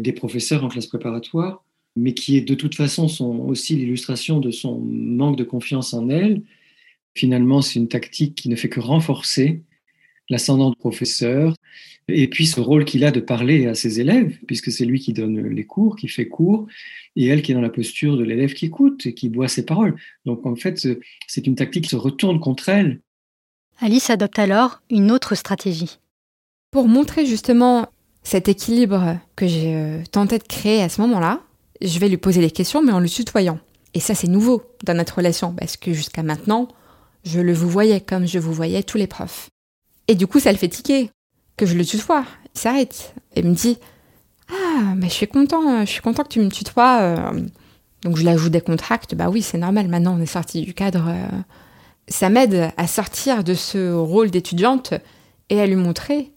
des 0.00 0.12
professeurs 0.12 0.64
en 0.64 0.68
classe 0.68 0.86
préparatoire, 0.86 1.64
mais 1.94 2.12
qui 2.12 2.36
est 2.36 2.40
de 2.40 2.54
toute 2.54 2.74
façon 2.74 3.06
aussi 3.46 3.76
l'illustration 3.76 4.40
de 4.40 4.50
son 4.50 4.80
manque 4.80 5.36
de 5.36 5.44
confiance 5.44 5.94
en 5.94 6.08
elle. 6.08 6.42
Finalement, 7.14 7.62
c'est 7.62 7.78
une 7.78 7.88
tactique 7.88 8.34
qui 8.34 8.48
ne 8.48 8.56
fait 8.56 8.68
que 8.68 8.80
renforcer 8.80 9.62
l'ascendant 10.28 10.70
de 10.70 10.76
professeur, 10.76 11.54
et 12.08 12.28
puis 12.28 12.46
ce 12.46 12.60
rôle 12.60 12.84
qu'il 12.84 13.04
a 13.04 13.10
de 13.10 13.20
parler 13.20 13.66
à 13.66 13.74
ses 13.74 14.00
élèves, 14.00 14.36
puisque 14.46 14.72
c'est 14.72 14.84
lui 14.84 14.98
qui 14.98 15.12
donne 15.12 15.46
les 15.48 15.64
cours, 15.64 15.96
qui 15.96 16.08
fait 16.08 16.28
cours, 16.28 16.66
et 17.16 17.26
elle 17.26 17.42
qui 17.42 17.52
est 17.52 17.54
dans 17.54 17.60
la 17.60 17.68
posture 17.68 18.16
de 18.16 18.24
l'élève 18.24 18.54
qui 18.54 18.66
écoute 18.66 19.06
et 19.06 19.14
qui 19.14 19.28
boit 19.28 19.48
ses 19.48 19.64
paroles. 19.64 19.96
Donc 20.24 20.46
en 20.46 20.56
fait, 20.56 20.78
c'est 21.26 21.46
une 21.46 21.54
tactique 21.54 21.84
qui 21.84 21.90
se 21.90 21.96
retourne 21.96 22.40
contre 22.40 22.68
elle. 22.68 23.00
Alice 23.78 24.10
adopte 24.10 24.38
alors 24.38 24.80
une 24.90 25.10
autre 25.10 25.34
stratégie. 25.34 25.98
Pour 26.70 26.88
montrer 26.88 27.26
justement 27.26 27.86
cet 28.22 28.48
équilibre 28.48 29.18
que 29.36 29.46
j'ai 29.46 30.02
tenté 30.10 30.38
de 30.38 30.44
créer 30.44 30.82
à 30.82 30.88
ce 30.88 31.00
moment-là, 31.02 31.42
je 31.80 31.98
vais 31.98 32.08
lui 32.08 32.16
poser 32.16 32.40
des 32.40 32.50
questions, 32.50 32.82
mais 32.82 32.92
en 32.92 33.00
le 33.00 33.08
tutoyant. 33.08 33.60
Et 33.94 34.00
ça, 34.00 34.14
c'est 34.14 34.28
nouveau 34.28 34.62
dans 34.84 34.94
notre 34.94 35.16
relation, 35.16 35.54
parce 35.54 35.76
que 35.76 35.92
jusqu'à 35.92 36.22
maintenant, 36.22 36.68
je 37.24 37.40
le 37.40 37.52
vous 37.52 37.68
voyais 37.68 38.00
comme 38.00 38.26
je 38.26 38.38
vous 38.38 38.52
voyais 38.52 38.82
tous 38.82 38.98
les 38.98 39.06
profs. 39.06 39.48
Et 40.08 40.14
du 40.14 40.26
coup, 40.26 40.40
ça 40.40 40.50
le 40.50 40.58
fait 40.58 40.68
tiquer 40.68 41.10
que 41.56 41.66
je 41.66 41.76
le 41.76 41.84
tutoie. 41.84 42.24
Il 42.54 42.58
s'arrête 42.58 43.14
et 43.36 43.42
me 43.42 43.54
dit 43.54 43.78
Ah, 44.50 44.94
mais 44.96 45.08
je 45.08 45.14
suis 45.14 45.28
content, 45.28 45.84
je 45.84 45.90
suis 45.90 46.00
content 46.00 46.24
que 46.24 46.28
tu 46.28 46.40
me 46.40 46.48
tutoies. 46.48 47.00
Euh. 47.00 47.40
Donc 48.02 48.16
je 48.16 48.24
l'ajoute 48.24 48.52
des 48.52 48.60
contracts. 48.60 49.14
Bah 49.14 49.28
oui, 49.28 49.42
c'est 49.42 49.58
normal, 49.58 49.88
maintenant 49.88 50.16
on 50.18 50.22
est 50.22 50.26
sorti 50.26 50.62
du 50.62 50.74
cadre. 50.74 51.06
Euh. 51.08 51.28
Ça 52.08 52.30
m'aide 52.30 52.70
à 52.76 52.86
sortir 52.86 53.44
de 53.44 53.52
ce 53.52 53.92
rôle 53.92 54.30
d'étudiante 54.30 54.94
et 55.50 55.60
à 55.60 55.66
lui 55.66 55.76
montrer 55.76 56.32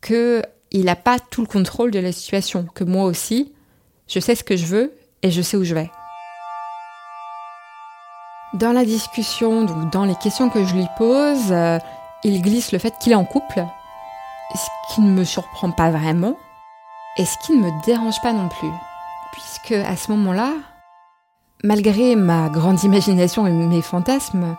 que 0.00 0.42
il 0.72 0.86
n'a 0.86 0.96
pas 0.96 1.18
tout 1.18 1.42
le 1.42 1.46
contrôle 1.46 1.92
de 1.92 2.00
la 2.00 2.10
situation, 2.10 2.66
que 2.74 2.82
moi 2.82 3.04
aussi, 3.04 3.52
je 4.08 4.18
sais 4.18 4.34
ce 4.34 4.42
que 4.42 4.56
je 4.56 4.66
veux 4.66 4.92
et 5.22 5.30
je 5.30 5.42
sais 5.42 5.56
où 5.56 5.64
je 5.64 5.74
vais. 5.74 5.90
Dans 8.54 8.72
la 8.72 8.84
discussion, 8.84 9.64
donc 9.64 9.92
dans 9.92 10.04
les 10.04 10.14
questions 10.16 10.50
que 10.50 10.64
je 10.64 10.74
lui 10.74 10.86
pose, 10.98 11.50
euh, 11.52 11.78
il 12.24 12.42
glisse 12.42 12.72
le 12.72 12.78
fait 12.78 12.94
qu'il 12.98 13.12
est 13.12 13.16
en 13.16 13.24
couple, 13.24 13.64
ce 14.54 14.94
qui 14.94 15.00
ne 15.00 15.10
me 15.10 15.24
surprend 15.24 15.70
pas 15.70 15.90
vraiment, 15.90 16.36
et 17.18 17.24
ce 17.24 17.36
qui 17.38 17.52
ne 17.52 17.62
me 17.62 17.84
dérange 17.84 18.20
pas 18.22 18.32
non 18.32 18.48
plus, 18.48 18.70
puisque 19.32 19.72
à 19.72 19.96
ce 19.96 20.10
moment-là, 20.12 20.52
malgré 21.64 22.16
ma 22.16 22.48
grande 22.48 22.82
imagination 22.84 23.46
et 23.46 23.52
mes 23.52 23.82
fantasmes, 23.82 24.56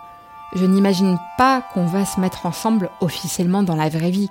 je 0.54 0.66
n'imagine 0.66 1.20
pas 1.38 1.62
qu'on 1.74 1.86
va 1.86 2.06
se 2.06 2.20
mettre 2.20 2.46
ensemble 2.46 2.90
officiellement 3.02 3.64
dans 3.64 3.76
la 3.76 3.90
vraie 3.90 4.12
vie. 4.12 4.30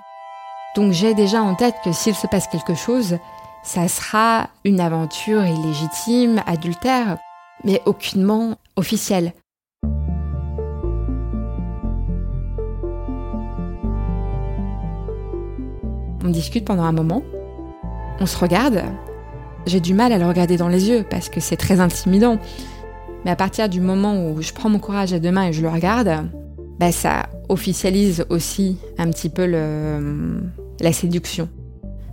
Donc 0.75 0.91
j'ai 0.91 1.13
déjà 1.13 1.41
en 1.41 1.55
tête 1.55 1.75
que 1.83 1.91
s'il 1.91 2.15
se 2.15 2.27
passe 2.27 2.47
quelque 2.47 2.75
chose, 2.75 3.17
ça 3.63 3.87
sera 3.87 4.47
une 4.63 4.79
aventure 4.79 5.45
illégitime, 5.45 6.41
adultère, 6.45 7.17
mais 7.63 7.81
aucunement 7.85 8.55
officielle. 8.75 9.33
On 16.27 16.29
discute 16.29 16.65
pendant 16.65 16.83
un 16.83 16.91
moment. 16.91 17.23
On 18.19 18.25
se 18.25 18.37
regarde. 18.37 18.83
J'ai 19.65 19.79
du 19.79 19.93
mal 19.93 20.11
à 20.11 20.17
le 20.17 20.25
regarder 20.25 20.57
dans 20.57 20.67
les 20.67 20.89
yeux 20.89 21.05
parce 21.09 21.29
que 21.29 21.39
c'est 21.39 21.55
très 21.55 21.79
intimidant. 21.79 22.37
Mais 23.23 23.31
à 23.31 23.37
partir 23.37 23.69
du 23.69 23.79
moment 23.79 24.27
où 24.27 24.41
je 24.41 24.51
prends 24.51 24.67
mon 24.67 24.79
courage 24.79 25.13
à 25.13 25.19
deux 25.19 25.31
mains 25.31 25.45
et 25.45 25.53
je 25.53 25.61
le 25.61 25.69
regarde, 25.69 26.29
bah 26.81 26.91
ça 26.91 27.27
officialise 27.47 28.25
aussi 28.27 28.77
un 28.97 29.09
petit 29.09 29.29
peu 29.29 29.45
la 29.45 30.91
séduction. 30.91 31.47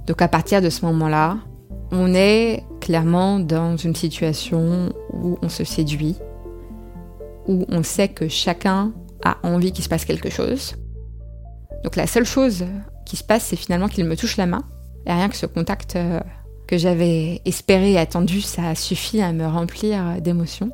Donc 0.06 0.22
à 0.22 0.28
partir 0.28 0.62
de 0.62 0.70
ce 0.70 0.86
moment-là, 0.86 1.38
on 1.90 2.14
est 2.14 2.62
clairement 2.80 3.40
dans 3.40 3.76
une 3.76 3.96
situation 3.96 4.92
où 5.12 5.38
on 5.42 5.48
se 5.48 5.64
séduit, 5.64 6.14
où 7.48 7.64
on 7.68 7.82
sait 7.82 8.06
que 8.06 8.28
chacun 8.28 8.92
a 9.24 9.38
envie 9.42 9.72
qu'il 9.72 9.82
se 9.82 9.88
passe 9.88 10.04
quelque 10.04 10.30
chose. 10.30 10.76
Donc 11.82 11.96
la 11.96 12.06
seule 12.06 12.26
chose 12.26 12.64
qui 13.04 13.16
se 13.16 13.24
passe, 13.24 13.44
c'est 13.44 13.56
finalement 13.56 13.88
qu'il 13.88 14.04
me 14.04 14.16
touche 14.16 14.36
la 14.36 14.46
main. 14.46 14.64
Et 15.06 15.12
rien 15.12 15.28
que 15.28 15.36
ce 15.36 15.46
contact 15.46 15.96
euh, 15.96 16.20
que 16.66 16.78
j'avais 16.78 17.42
espéré 17.44 17.92
et 17.92 17.98
attendu, 17.98 18.40
ça 18.40 18.68
a 18.68 18.74
suffi 18.74 19.20
à 19.20 19.32
me 19.32 19.46
remplir 19.46 20.20
d'émotions. 20.20 20.70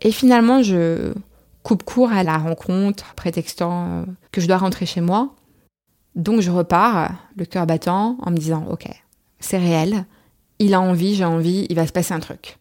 Et 0.00 0.10
finalement, 0.10 0.62
je 0.62 1.12
coupe 1.62 1.82
court 1.82 2.12
à 2.12 2.22
la 2.22 2.38
rencontre, 2.38 3.14
prétextant 3.14 3.88
euh, 3.88 4.04
que 4.32 4.40
je 4.40 4.46
dois 4.46 4.58
rentrer 4.58 4.86
chez 4.86 5.00
moi. 5.00 5.34
Donc 6.14 6.40
je 6.40 6.50
repars, 6.50 7.12
le 7.36 7.44
cœur 7.44 7.66
battant, 7.66 8.18
en 8.22 8.30
me 8.30 8.36
disant, 8.36 8.66
ok, 8.70 8.86
c'est 9.40 9.58
réel, 9.58 10.04
il 10.58 10.74
a 10.74 10.80
envie, 10.80 11.14
j'ai 11.14 11.24
envie, 11.24 11.66
il 11.68 11.76
va 11.76 11.86
se 11.86 11.92
passer 11.92 12.14
un 12.14 12.20
truc. 12.20 12.58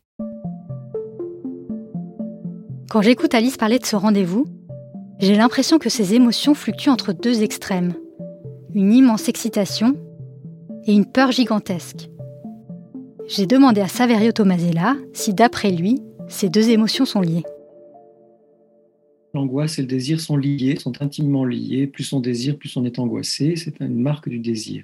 Quand 2.89 3.01
j'écoute 3.01 3.33
Alice 3.33 3.57
parler 3.57 3.79
de 3.79 3.85
ce 3.85 3.95
rendez-vous, 3.95 4.45
j'ai 5.19 5.35
l'impression 5.35 5.79
que 5.79 5.89
ses 5.89 6.15
émotions 6.15 6.53
fluctuent 6.53 6.89
entre 6.89 7.13
deux 7.13 7.43
extrêmes. 7.43 7.93
Une 8.73 8.93
immense 8.93 9.29
excitation 9.29 9.95
et 10.85 10.93
une 10.93 11.05
peur 11.05 11.31
gigantesque. 11.31 12.09
J'ai 13.27 13.45
demandé 13.45 13.79
à 13.79 13.87
Saverio 13.87 14.31
Tomasella 14.31 14.97
si, 15.13 15.33
d'après 15.33 15.71
lui, 15.71 15.99
ces 16.27 16.49
deux 16.49 16.69
émotions 16.71 17.05
sont 17.05 17.21
liées. 17.21 17.43
L'angoisse 19.33 19.79
et 19.79 19.81
le 19.81 19.87
désir 19.87 20.19
sont 20.19 20.37
liés, 20.37 20.75
sont 20.77 21.01
intimement 21.01 21.45
liés. 21.45 21.87
Plus 21.87 22.11
on 22.13 22.19
désire, 22.19 22.57
plus 22.57 22.75
on 22.75 22.85
est 22.85 22.99
angoissé. 22.99 23.55
C'est 23.55 23.79
une 23.79 24.01
marque 24.01 24.29
du 24.29 24.39
désir. 24.39 24.83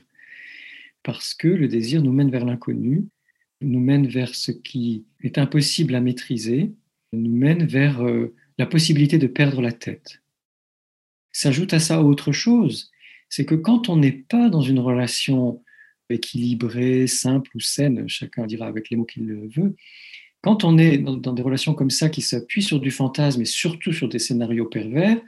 Parce 1.03 1.33
que 1.33 1.47
le 1.47 1.67
désir 1.67 2.01
nous 2.01 2.11
mène 2.11 2.31
vers 2.31 2.45
l'inconnu, 2.45 3.05
nous 3.61 3.79
mène 3.79 4.07
vers 4.07 4.33
ce 4.33 4.51
qui 4.51 5.05
est 5.21 5.37
impossible 5.37 5.95
à 5.95 6.01
maîtriser, 6.01 6.71
nous 7.13 7.35
mène 7.35 7.65
vers 7.65 8.03
euh, 8.03 8.33
la 8.59 8.65
possibilité 8.65 9.17
de 9.17 9.25
perdre 9.25 9.61
la 9.61 9.71
tête. 9.71 10.21
S'ajoute 11.31 11.73
à 11.73 11.79
ça 11.79 12.03
autre 12.03 12.33
chose, 12.33 12.91
c'est 13.29 13.45
que 13.45 13.55
quand 13.55 13.87
on 13.87 13.95
n'est 13.95 14.11
pas 14.11 14.49
dans 14.49 14.61
une 14.61 14.79
relation 14.79 15.63
équilibrée, 16.09 17.07
simple 17.07 17.49
ou 17.55 17.61
saine, 17.61 18.09
chacun 18.09 18.45
dira 18.45 18.67
avec 18.67 18.89
les 18.89 18.97
mots 18.97 19.05
qu'il 19.05 19.25
le 19.25 19.47
veut, 19.47 19.75
quand 20.41 20.65
on 20.65 20.77
est 20.77 20.97
dans, 20.97 21.33
des 21.33 21.41
relations 21.41 21.73
comme 21.73 21.89
ça 21.89 22.09
qui 22.09 22.21
s'appuient 22.21 22.61
sur 22.61 22.81
du 22.81 22.91
fantasme 22.91 23.41
et 23.41 23.45
surtout 23.45 23.93
sur 23.93 24.09
des 24.09 24.19
scénarios 24.19 24.65
pervers, 24.65 25.21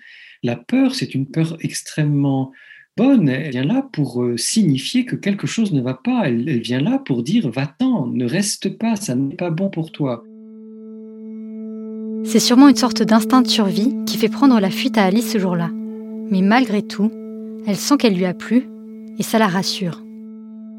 la 0.44 0.58
peur, 0.58 0.94
c'est 0.94 1.16
une 1.16 1.28
peur 1.28 1.56
extrêmement 1.62 2.52
bonne. 2.98 3.30
Elle 3.30 3.52
vient 3.52 3.64
là 3.64 3.88
pour 3.94 4.24
euh, 4.24 4.36
signifier 4.36 5.06
que 5.06 5.16
quelque 5.16 5.48
chose 5.48 5.72
ne 5.72 5.82
va 5.82 5.94
pas. 5.94 6.28
Elle, 6.28 6.50
elle 6.50 6.62
vient 6.62 6.82
là 6.82 7.00
pour 7.00 7.24
dire 7.24 7.50
va-t'en, 7.50 8.08
ne 8.08 8.26
reste 8.26 8.78
pas, 8.78 8.98
ça 8.98 9.16
n'est 9.16 9.36
pas 9.36 9.52
bon 9.52 9.70
pour 9.70 9.92
toi. 9.92 10.26
C'est 12.24 12.40
sûrement 12.40 12.70
une 12.70 12.76
sorte 12.76 13.04
d'instinct 13.04 13.42
de 13.42 13.48
survie 13.48 13.94
qui 14.06 14.18
fait 14.18 14.30
prendre 14.30 14.60
la 14.60 14.70
fuite 14.70 14.98
à 14.98 15.04
Alice 15.04 15.32
ce 15.32 15.40
jour-là. 15.40 15.70
Mais 16.30 16.42
malgré 16.42 16.82
tout, 16.82 17.12
elle 17.68 17.76
sent 17.76 17.98
qu'elle 17.98 18.16
lui 18.16 18.26
a 18.26 18.34
plu 18.34 18.70
et 19.20 19.24
ça 19.24 19.40
la 19.40 19.48
rassure. 19.48 20.02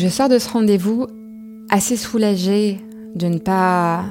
Je 0.00 0.08
sors 0.08 0.28
de 0.28 0.38
ce 0.38 0.48
rendez-vous 0.48 1.06
assez 1.70 1.96
soulagée 1.96 2.80
de 3.14 3.26
ne 3.26 3.38
pas 3.38 4.04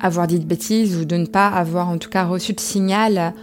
avoir 0.00 0.26
dit 0.26 0.38
de 0.38 0.44
bêtises 0.44 0.96
ou 0.96 1.04
de 1.04 1.16
ne 1.16 1.26
pas 1.26 1.48
avoir 1.48 1.88
en 1.88 1.98
tout 1.98 2.10
cas 2.10 2.24
reçu 2.24 2.52
de 2.52 2.60
signal 2.60 3.34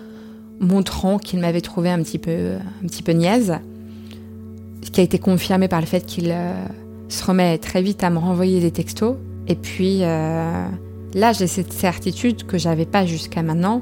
montrant 0.59 1.17
qu'il 1.17 1.39
m'avait 1.39 1.61
trouvé 1.61 1.89
un 1.89 2.01
petit 2.03 2.19
peu, 2.19 2.53
un 2.83 2.87
petit 2.87 3.03
peu 3.03 3.11
niaise. 3.11 3.55
Ce 4.83 4.91
qui 4.91 5.01
a 5.01 5.03
été 5.03 5.17
confirmé 5.17 5.67
par 5.67 5.79
le 5.79 5.87
fait 5.87 6.05
qu'il 6.05 6.29
euh, 6.31 6.53
se 7.09 7.25
remet 7.25 7.57
très 7.57 7.81
vite 7.81 8.03
à 8.03 8.09
me 8.09 8.19
renvoyer 8.19 8.59
des 8.59 8.71
textos. 8.71 9.15
Et 9.47 9.55
puis 9.55 9.99
euh, 10.01 10.65
Là, 11.13 11.33
j'ai 11.33 11.47
cette 11.47 11.73
certitude 11.73 12.45
que 12.45 12.57
j'avais 12.57 12.85
pas 12.85 13.05
jusqu'à 13.05 13.43
maintenant, 13.43 13.81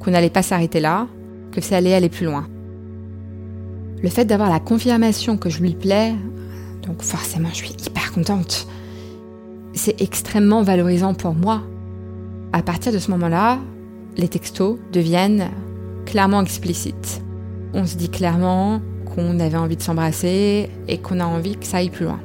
qu'on 0.00 0.10
n'allait 0.10 0.30
pas 0.30 0.42
s'arrêter 0.42 0.80
là, 0.80 1.06
que 1.52 1.60
ça 1.60 1.76
allait 1.76 1.94
aller 1.94 2.08
plus 2.08 2.26
loin. 2.26 2.46
Le 4.02 4.08
fait 4.08 4.24
d'avoir 4.24 4.50
la 4.50 4.58
confirmation 4.58 5.36
que 5.36 5.50
je 5.50 5.60
lui 5.60 5.74
plais, 5.74 6.14
donc 6.86 7.02
forcément 7.02 7.50
je 7.50 7.56
suis 7.56 7.76
hyper 7.86 8.12
contente, 8.12 8.66
c'est 9.74 10.00
extrêmement 10.00 10.62
valorisant 10.62 11.14
pour 11.14 11.34
moi. 11.34 11.62
À 12.52 12.62
partir 12.62 12.92
de 12.92 12.98
ce 12.98 13.10
moment-là, 13.12 13.58
les 14.16 14.28
textos 14.28 14.78
deviennent 14.92 15.50
clairement 16.06 16.42
explicites. 16.42 17.22
On 17.74 17.86
se 17.86 17.96
dit 17.96 18.08
clairement 18.08 18.80
qu'on 19.14 19.40
avait 19.40 19.56
envie 19.56 19.76
de 19.76 19.82
s'embrasser 19.82 20.68
et 20.88 20.98
qu'on 20.98 21.20
a 21.20 21.24
envie 21.24 21.56
que 21.56 21.66
ça 21.66 21.78
aille 21.78 21.90
plus 21.90 22.06
loin. 22.06 22.20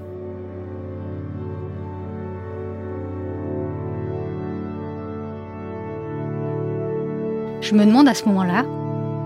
Je 7.67 7.73
me 7.73 7.85
demande 7.85 8.07
à 8.07 8.13
ce 8.13 8.23
moment-là, 8.25 8.65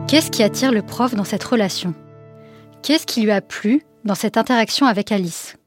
Qu'est-ce 0.07 0.31
qui 0.31 0.41
attire 0.41 0.71
le 0.71 0.81
prof 0.81 1.13
dans 1.13 1.24
cette 1.24 1.43
relation? 1.43 1.93
Qu'est-ce 2.81 3.05
qui 3.05 3.21
lui 3.21 3.29
a 3.29 3.39
plu 3.39 3.83
dans 4.03 4.15
cette 4.15 4.36
interaction 4.36 4.88
avec 4.88 5.12
Alice? 5.12 5.57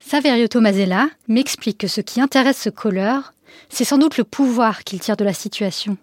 Saverio 0.00 0.48
Tomasella 0.48 1.10
m'explique 1.28 1.76
que 1.76 1.88
ce 1.88 2.00
qui 2.00 2.22
intéresse 2.22 2.58
ce 2.58 2.70
colleur, 2.70 3.34
c'est 3.68 3.84
sans 3.84 3.98
doute 3.98 4.16
le 4.16 4.24
pouvoir 4.24 4.84
qu'il 4.84 5.00
tire 5.00 5.18
de 5.18 5.24
la 5.24 5.34
situation. 5.34 5.98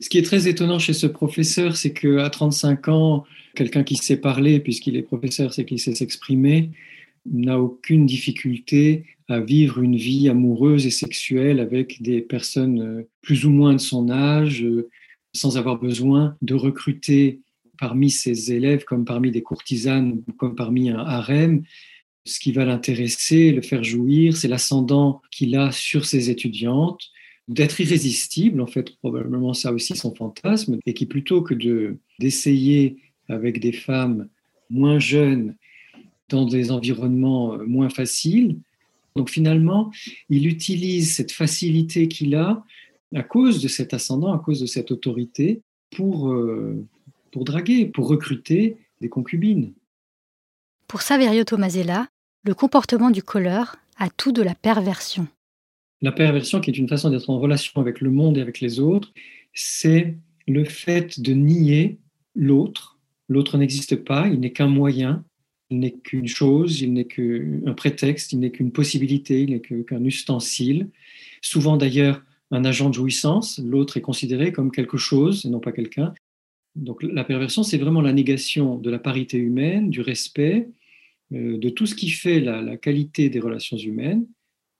Ce 0.00 0.08
qui 0.08 0.18
est 0.18 0.22
très 0.22 0.48
étonnant 0.48 0.80
chez 0.80 0.92
ce 0.92 1.06
professeur, 1.06 1.76
c'est 1.76 1.92
qu'à 1.92 2.28
35 2.28 2.88
ans, 2.88 3.24
quelqu'un 3.54 3.84
qui 3.84 3.94
sait 3.94 4.16
parler, 4.16 4.58
puisqu'il 4.58 4.96
est 4.96 5.02
professeur, 5.02 5.54
c'est 5.54 5.64
qu'il 5.64 5.78
sait 5.78 5.94
s'exprimer, 5.94 6.72
n'a 7.30 7.60
aucune 7.60 8.06
difficulté 8.06 9.04
à 9.28 9.40
vivre 9.40 9.82
une 9.82 9.96
vie 9.96 10.28
amoureuse 10.28 10.86
et 10.86 10.90
sexuelle 10.90 11.60
avec 11.60 12.00
des 12.02 12.20
personnes 12.20 12.80
euh, 12.80 13.08
plus 13.22 13.44
ou 13.44 13.50
moins 13.50 13.72
de 13.72 13.80
son 13.80 14.10
âge, 14.10 14.62
euh, 14.62 14.88
sans 15.34 15.58
avoir 15.58 15.78
besoin 15.78 16.36
de 16.42 16.54
recruter 16.54 17.40
parmi 17.78 18.10
ses 18.10 18.52
élèves 18.52 18.84
comme 18.84 19.04
parmi 19.04 19.30
des 19.30 19.42
courtisanes, 19.42 20.22
comme 20.38 20.54
parmi 20.54 20.90
un 20.90 20.98
harem. 20.98 21.62
Ce 22.24 22.40
qui 22.40 22.52
va 22.52 22.64
l'intéresser, 22.64 23.52
le 23.52 23.62
faire 23.62 23.84
jouir, 23.84 24.36
c'est 24.36 24.48
l'ascendant 24.48 25.22
qu'il 25.30 25.56
a 25.56 25.70
sur 25.72 26.06
ses 26.06 26.30
étudiantes, 26.30 27.10
d'être 27.48 27.80
irrésistible, 27.80 28.60
en 28.60 28.66
fait, 28.66 28.96
probablement 28.96 29.54
ça 29.54 29.72
aussi 29.72 29.94
son 29.94 30.14
fantasme, 30.14 30.78
et 30.86 30.94
qui 30.94 31.06
plutôt 31.06 31.42
que 31.42 31.54
de 31.54 31.98
d'essayer 32.18 32.96
avec 33.28 33.60
des 33.60 33.72
femmes 33.72 34.28
moins 34.70 34.98
jeunes 34.98 35.54
dans 36.28 36.46
des 36.46 36.70
environnements 36.70 37.54
euh, 37.54 37.64
moins 37.66 37.88
faciles, 37.88 38.58
donc 39.16 39.30
finalement, 39.30 39.90
il 40.28 40.46
utilise 40.46 41.14
cette 41.14 41.32
facilité 41.32 42.08
qu'il 42.08 42.34
a 42.34 42.64
à 43.14 43.22
cause 43.22 43.62
de 43.62 43.68
cet 43.68 43.94
ascendant, 43.94 44.32
à 44.32 44.38
cause 44.38 44.60
de 44.60 44.66
cette 44.66 44.90
autorité, 44.90 45.62
pour, 45.90 46.28
euh, 46.28 46.84
pour 47.32 47.44
draguer, 47.44 47.86
pour 47.86 48.08
recruter 48.08 48.76
des 49.00 49.08
concubines. 49.08 49.72
Pour 50.88 51.02
Saverio 51.02 51.44
Tomasella, 51.44 52.08
le 52.44 52.54
comportement 52.54 53.10
du 53.10 53.22
colleur 53.22 53.76
a 53.98 54.08
tout 54.10 54.32
de 54.32 54.42
la 54.42 54.54
perversion. 54.54 55.26
La 56.02 56.12
perversion, 56.12 56.60
qui 56.60 56.70
est 56.70 56.78
une 56.78 56.88
façon 56.88 57.10
d'être 57.10 57.30
en 57.30 57.38
relation 57.38 57.80
avec 57.80 58.00
le 58.00 58.10
monde 58.10 58.36
et 58.36 58.42
avec 58.42 58.60
les 58.60 58.80
autres, 58.80 59.12
c'est 59.54 60.16
le 60.46 60.64
fait 60.64 61.20
de 61.20 61.32
nier 61.32 61.98
l'autre. 62.34 62.98
L'autre 63.28 63.56
n'existe 63.58 63.96
pas, 63.96 64.28
il 64.28 64.40
n'est 64.40 64.52
qu'un 64.52 64.68
moyen, 64.68 65.24
il 65.70 65.80
n'est 65.80 65.92
qu'une 65.92 66.28
chose, 66.28 66.80
il 66.80 66.92
n'est 66.92 67.06
qu'un 67.06 67.74
prétexte, 67.76 68.32
il 68.32 68.40
n'est 68.40 68.50
qu'une 68.50 68.72
possibilité, 68.72 69.42
il 69.42 69.50
n'est 69.50 69.60
qu'un 69.60 70.04
ustensile. 70.04 70.88
Souvent 71.42 71.76
d'ailleurs 71.76 72.22
un 72.50 72.64
agent 72.64 72.90
de 72.90 72.94
jouissance, 72.94 73.58
l'autre 73.58 73.96
est 73.96 74.00
considéré 74.00 74.52
comme 74.52 74.70
quelque 74.70 74.96
chose 74.96 75.44
et 75.44 75.48
non 75.48 75.58
pas 75.58 75.72
quelqu'un. 75.72 76.14
Donc 76.76 77.02
la 77.02 77.24
perversion, 77.24 77.62
c'est 77.62 77.78
vraiment 77.78 78.02
la 78.02 78.12
négation 78.12 78.76
de 78.76 78.90
la 78.90 78.98
parité 78.98 79.38
humaine, 79.38 79.90
du 79.90 80.00
respect, 80.00 80.68
euh, 81.32 81.58
de 81.58 81.68
tout 81.70 81.86
ce 81.86 81.94
qui 81.94 82.10
fait 82.10 82.38
la, 82.40 82.76
qualité 82.76 83.28
des 83.28 83.40
relations 83.40 83.76
humaines 83.76 84.26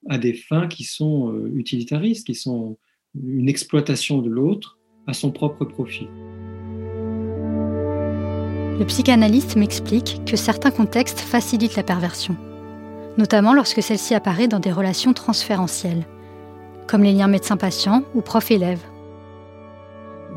à 0.09 0.19
des 0.19 0.35
fins 0.35 0.69
qui 0.69 0.85
sont 0.85 1.33
euh, 1.33 1.51
utilitaristes, 1.57 2.27
qui 2.27 2.35
sont 2.35 2.79
une 3.15 3.49
exploitation 3.49 4.23
de 4.23 4.29
l'autre 4.29 4.79
à 5.07 5.15
son 5.15 5.33
propre 5.33 5.65
profit. 5.65 6.07
Le 8.79 8.85
psychanalyste 8.85 9.57
m'explique 9.57 10.21
que 10.27 10.37
certains 10.37 10.71
contextes 10.71 11.21
facilitent 11.21 11.77
la 11.77 11.83
perversion, 11.83 12.37
notamment 13.17 13.55
lorsque 13.55 13.83
celle-ci 13.83 14.15
apparaît 14.15 14.49
dans 14.49 14.61
des 14.61 14.71
relations 14.71 15.15
transférentielles, 15.15 16.05
comme 16.87 17.03
les 17.03 17.15
liens 17.15 17.27
médecin-patient 17.27 18.03
ou 18.15 18.21
prof-élève. 18.21 18.83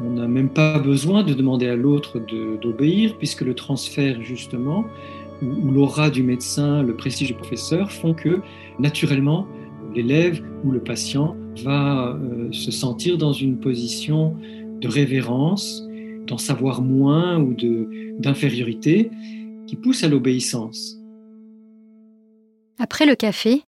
On 0.05 0.11
n'a 0.11 0.29
même 0.29 0.47
pas 0.47 0.79
besoin 0.79 1.23
de 1.23 1.33
demander 1.33 1.67
à 1.67 1.75
l'autre 1.75 2.21
d'obéir, 2.61 3.17
puisque 3.17 3.41
le 3.41 3.53
transfert, 3.53 4.21
justement, 4.21 4.85
ou 5.41 5.71
l'aura 5.71 6.09
du 6.09 6.23
médecin, 6.23 6.81
le 6.81 6.95
prestige 6.95 7.27
du 7.27 7.33
professeur 7.33 7.91
font 7.91 8.13
que, 8.13 8.39
naturellement, 8.79 9.47
l'élève 9.93 10.41
ou 10.63 10.71
le 10.71 10.79
patient 10.79 11.35
va 11.65 12.15
euh, 12.15 12.49
se 12.53 12.71
sentir 12.71 13.17
dans 13.17 13.33
une 13.33 13.57
position 13.57 14.37
de 14.79 14.87
révérence, 14.87 15.88
d'en 16.29 16.37
savoir 16.37 16.81
moins 16.81 17.39
ou 17.39 17.55
d'infériorité 18.19 19.09
qui 19.67 19.75
pousse 19.75 20.03
à 20.03 20.07
l'obéissance. 20.07 20.95
Après 22.77 23.05
le 23.05 23.15
café, 23.15 23.63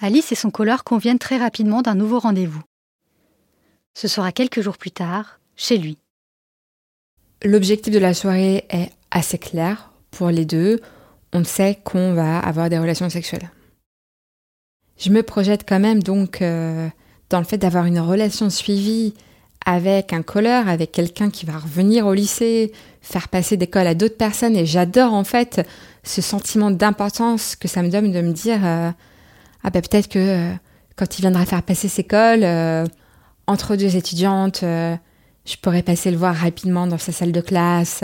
Alice 0.00 0.32
et 0.32 0.34
son 0.34 0.50
colleur 0.50 0.84
conviennent 0.84 1.18
très 1.18 1.36
rapidement 1.36 1.82
d'un 1.82 1.94
nouveau 1.94 2.18
rendez-vous. 2.18 2.62
Ce 3.94 4.08
sera 4.08 4.32
quelques 4.32 4.62
jours 4.62 4.78
plus 4.78 4.90
tard, 4.90 5.38
chez 5.54 5.76
lui. 5.76 5.98
L'objectif 7.44 7.92
de 7.92 7.98
la 7.98 8.14
soirée 8.14 8.64
est 8.70 8.90
assez 9.10 9.38
clair 9.38 9.92
pour 10.10 10.30
les 10.30 10.44
deux. 10.44 10.80
On 11.32 11.44
sait 11.44 11.78
qu'on 11.84 12.14
va 12.14 12.38
avoir 12.38 12.70
des 12.70 12.78
relations 12.78 13.10
sexuelles. 13.10 13.50
Je 14.98 15.10
me 15.10 15.22
projette 15.22 15.68
quand 15.68 15.78
même 15.78 16.02
donc 16.02 16.42
euh, 16.42 16.88
dans 17.28 17.38
le 17.38 17.44
fait 17.44 17.58
d'avoir 17.58 17.84
une 17.84 18.00
relation 18.00 18.50
suivie 18.50 19.14
avec 19.66 20.12
un 20.12 20.22
colleur, 20.22 20.68
avec 20.68 20.92
quelqu'un 20.92 21.30
qui 21.30 21.46
va 21.46 21.58
revenir 21.58 22.06
au 22.06 22.14
lycée, 22.14 22.72
faire 23.02 23.28
passer 23.28 23.56
des 23.56 23.66
cols 23.66 23.86
à 23.86 23.94
d'autres 23.94 24.16
personnes. 24.16 24.56
Et 24.56 24.66
j'adore 24.66 25.14
en 25.14 25.24
fait 25.24 25.66
ce 26.04 26.22
sentiment 26.22 26.70
d'importance 26.70 27.56
que 27.56 27.68
ça 27.68 27.82
me 27.82 27.90
donne 27.90 28.12
de 28.12 28.20
me 28.20 28.32
dire 28.32 28.60
euh, 28.64 28.90
ah 29.62 29.70
ben 29.70 29.82
peut-être 29.82 30.08
que 30.08 30.18
euh, 30.18 30.52
quand 30.96 31.18
il 31.18 31.22
viendra 31.22 31.44
faire 31.44 31.62
passer 31.62 31.88
ses 31.88 32.04
cols 32.04 32.44
euh, 32.44 32.84
entre 33.46 33.76
deux 33.76 33.96
étudiantes, 33.96 34.60
je 34.62 35.56
pourrais 35.62 35.82
passer 35.82 36.10
le 36.10 36.16
voir 36.16 36.34
rapidement 36.34 36.86
dans 36.86 36.98
sa 36.98 37.12
salle 37.12 37.32
de 37.32 37.40
classe. 37.40 38.02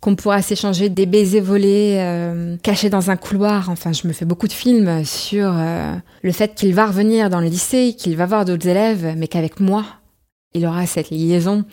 qu'on 0.00 0.14
pourra 0.14 0.42
s'échanger 0.42 0.90
des 0.90 1.06
baisers 1.06 1.40
volés 1.40 2.58
cachés 2.62 2.90
dans 2.90 3.10
un 3.10 3.16
couloir. 3.16 3.70
Enfin, 3.70 3.92
je 3.92 4.06
me 4.06 4.12
fais 4.12 4.26
beaucoup 4.26 4.46
de 4.46 4.52
films 4.52 5.06
sur 5.06 5.54
le 6.22 6.32
fait 6.32 6.54
qu'il 6.54 6.74
va 6.74 6.86
revenir 6.86 7.30
dans 7.30 7.40
le 7.40 7.46
lycée, 7.46 7.94
qu'il 7.96 8.14
va 8.14 8.26
voir 8.26 8.44
d'autres 8.44 8.68
élèves, 8.68 9.14
mais 9.16 9.26
qu'avec 9.26 9.58
moi, 9.58 9.84
il 10.54 10.66
aura 10.66 10.86
cette 10.86 11.10
liaison. 11.10 11.64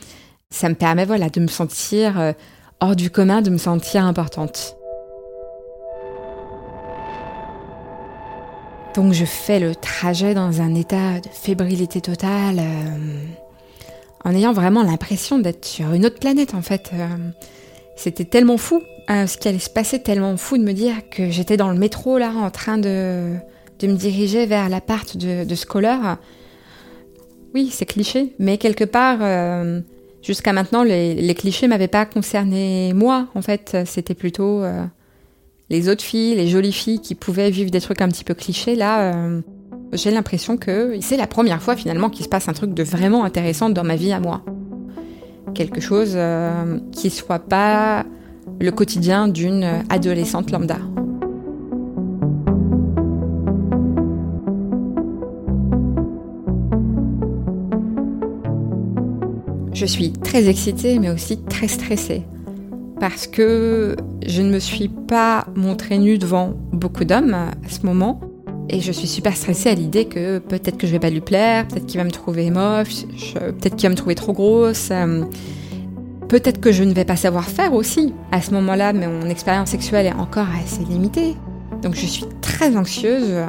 Ça 0.49 0.69
me 0.69 0.75
permet 0.75 1.05
de 1.05 1.39
me 1.39 1.47
sentir 1.47 2.19
euh, 2.19 2.33
hors 2.79 2.95
du 2.95 3.09
commun, 3.09 3.41
de 3.41 3.49
me 3.49 3.57
sentir 3.57 4.05
importante. 4.05 4.75
Donc 8.95 9.11
je 9.11 9.25
fais 9.25 9.59
le 9.59 9.75
trajet 9.75 10.33
dans 10.33 10.61
un 10.61 10.73
état 10.73 11.19
de 11.19 11.27
fébrilité 11.29 11.99
totale, 11.99 12.59
euh, 12.59 13.25
en 14.23 14.31
ayant 14.33 14.53
vraiment 14.53 14.83
l'impression 14.83 15.38
d'être 15.38 15.65
sur 15.65 15.93
une 15.93 16.05
autre 16.05 16.19
planète 16.19 16.53
en 16.53 16.61
fait. 16.61 16.91
Euh, 16.93 17.07
c'était 17.97 18.25
tellement 18.25 18.57
fou, 18.57 18.81
ce 19.09 19.38
qui 19.38 19.47
allait 19.47 19.59
se 19.59 19.69
passer, 19.69 20.01
tellement 20.01 20.35
fou 20.38 20.57
de 20.57 20.63
me 20.63 20.73
dire 20.73 21.09
que 21.09 21.29
j'étais 21.29 21.55
dans 21.55 21.69
le 21.69 21.77
métro 21.77 22.17
là, 22.17 22.31
en 22.31 22.51
train 22.51 22.77
de, 22.77 23.35
me 23.83 23.93
diriger 23.93 24.45
vers 24.45 24.67
l'appart 24.67 25.15
de, 25.15 25.45
de 25.45 25.55
oui, 27.55 27.69
c'est 27.71 27.85
cliché, 27.85 28.35
mais 28.37 28.57
quelque 28.57 28.83
part, 28.83 29.19
euh, 29.21 29.79
jusqu'à 30.21 30.51
maintenant, 30.51 30.83
les, 30.83 31.15
les 31.15 31.33
clichés 31.33 31.69
m'avaient 31.69 31.87
pas 31.87 32.05
concerné 32.05 32.91
moi. 32.93 33.29
En 33.33 33.41
fait, 33.41 33.77
c'était 33.85 34.13
plutôt 34.13 34.61
euh, 34.61 34.83
les 35.69 35.87
autres 35.87 36.03
filles, 36.03 36.35
les 36.35 36.49
jolies 36.49 36.73
filles 36.73 36.99
qui 36.99 37.15
pouvaient 37.15 37.49
vivre 37.49 37.71
des 37.71 37.79
trucs 37.79 38.01
un 38.01 38.09
petit 38.09 38.25
peu 38.25 38.33
clichés. 38.33 38.75
Là, 38.75 39.13
euh, 39.15 39.41
j'ai 39.93 40.11
l'impression 40.11 40.57
que 40.57 40.97
c'est 40.99 41.15
la 41.15 41.27
première 41.27 41.61
fois 41.61 41.77
finalement 41.77 42.09
qu'il 42.09 42.25
se 42.25 42.29
passe 42.29 42.49
un 42.49 42.53
truc 42.53 42.73
de 42.73 42.83
vraiment 42.83 43.23
intéressant 43.23 43.69
dans 43.69 43.85
ma 43.85 43.95
vie 43.95 44.11
à 44.11 44.19
moi. 44.19 44.43
Quelque 45.53 45.79
chose 45.79 46.17
qui 46.91 47.09
soit 47.09 47.39
pas 47.39 48.05
le 48.59 48.71
quotidien 48.71 49.29
d'une 49.29 49.85
adolescente 49.87 50.51
lambda. 50.51 50.79
Je 59.75 59.85
suis 59.85 60.13
très 60.13 60.47
excitée, 60.47 60.99
mais 60.99 61.09
aussi 61.09 61.38
très 61.38 61.67
stressée. 61.67 62.23
Parce 62.97 63.27
que 63.27 63.97
je 64.25 64.41
ne 64.41 64.49
me 64.49 64.59
suis 64.59 64.88
pas 64.88 65.45
montrée 65.53 65.97
nue 65.97 66.17
devant 66.17 66.53
beaucoup 66.71 67.03
d'hommes 67.03 67.33
à 67.33 67.51
ce 67.69 67.85
moment. 67.85 68.21
Et 68.69 68.79
je 68.79 68.93
suis 68.93 69.07
super 69.07 69.35
stressée 69.35 69.69
à 69.69 69.75
l'idée 69.75 70.05
que 70.05 70.39
peut-être 70.39 70.77
que 70.77 70.88
je 70.88 70.93
vais 70.93 70.99
pas 70.99 71.09
lui 71.09 71.19
plaire, 71.19 71.67
peut-être 71.67 71.88
qu'il 71.88 71.99
va 71.99 72.05
me 72.05 72.11
trouver 72.11 72.49
moche, 72.51 73.03
peut-être 73.33 73.75
qu'il 73.75 73.89
va 73.89 73.89
me 73.89 73.97
trouver 73.97 74.15
trop 74.15 74.31
grosse. 74.31 74.91
Euh, 74.91 75.25
peut-être 76.29 76.61
que 76.61 76.71
je 76.71 76.85
ne 76.85 76.93
vais 76.93 77.05
pas 77.05 77.17
savoir 77.17 77.43
faire 77.43 77.73
aussi. 77.73 78.13
À 78.31 78.41
ce 78.41 78.51
moment-là, 78.51 78.93
mon 78.93 79.27
expérience 79.27 79.71
sexuelle 79.71 80.05
est 80.05 80.13
encore 80.13 80.47
assez 80.63 80.85
limitée. 80.85 81.35
Donc 81.81 81.95
je 81.95 82.05
suis 82.05 82.25
très 82.39 82.77
anxieuse 82.77 83.43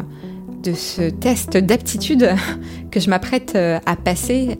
de 0.64 0.72
ce 0.72 1.08
test 1.08 1.56
d'aptitude 1.56 2.28
que 2.90 2.98
je 2.98 3.10
m'apprête 3.10 3.52
euh, 3.54 3.78
à 3.86 3.94
passer 3.94 4.58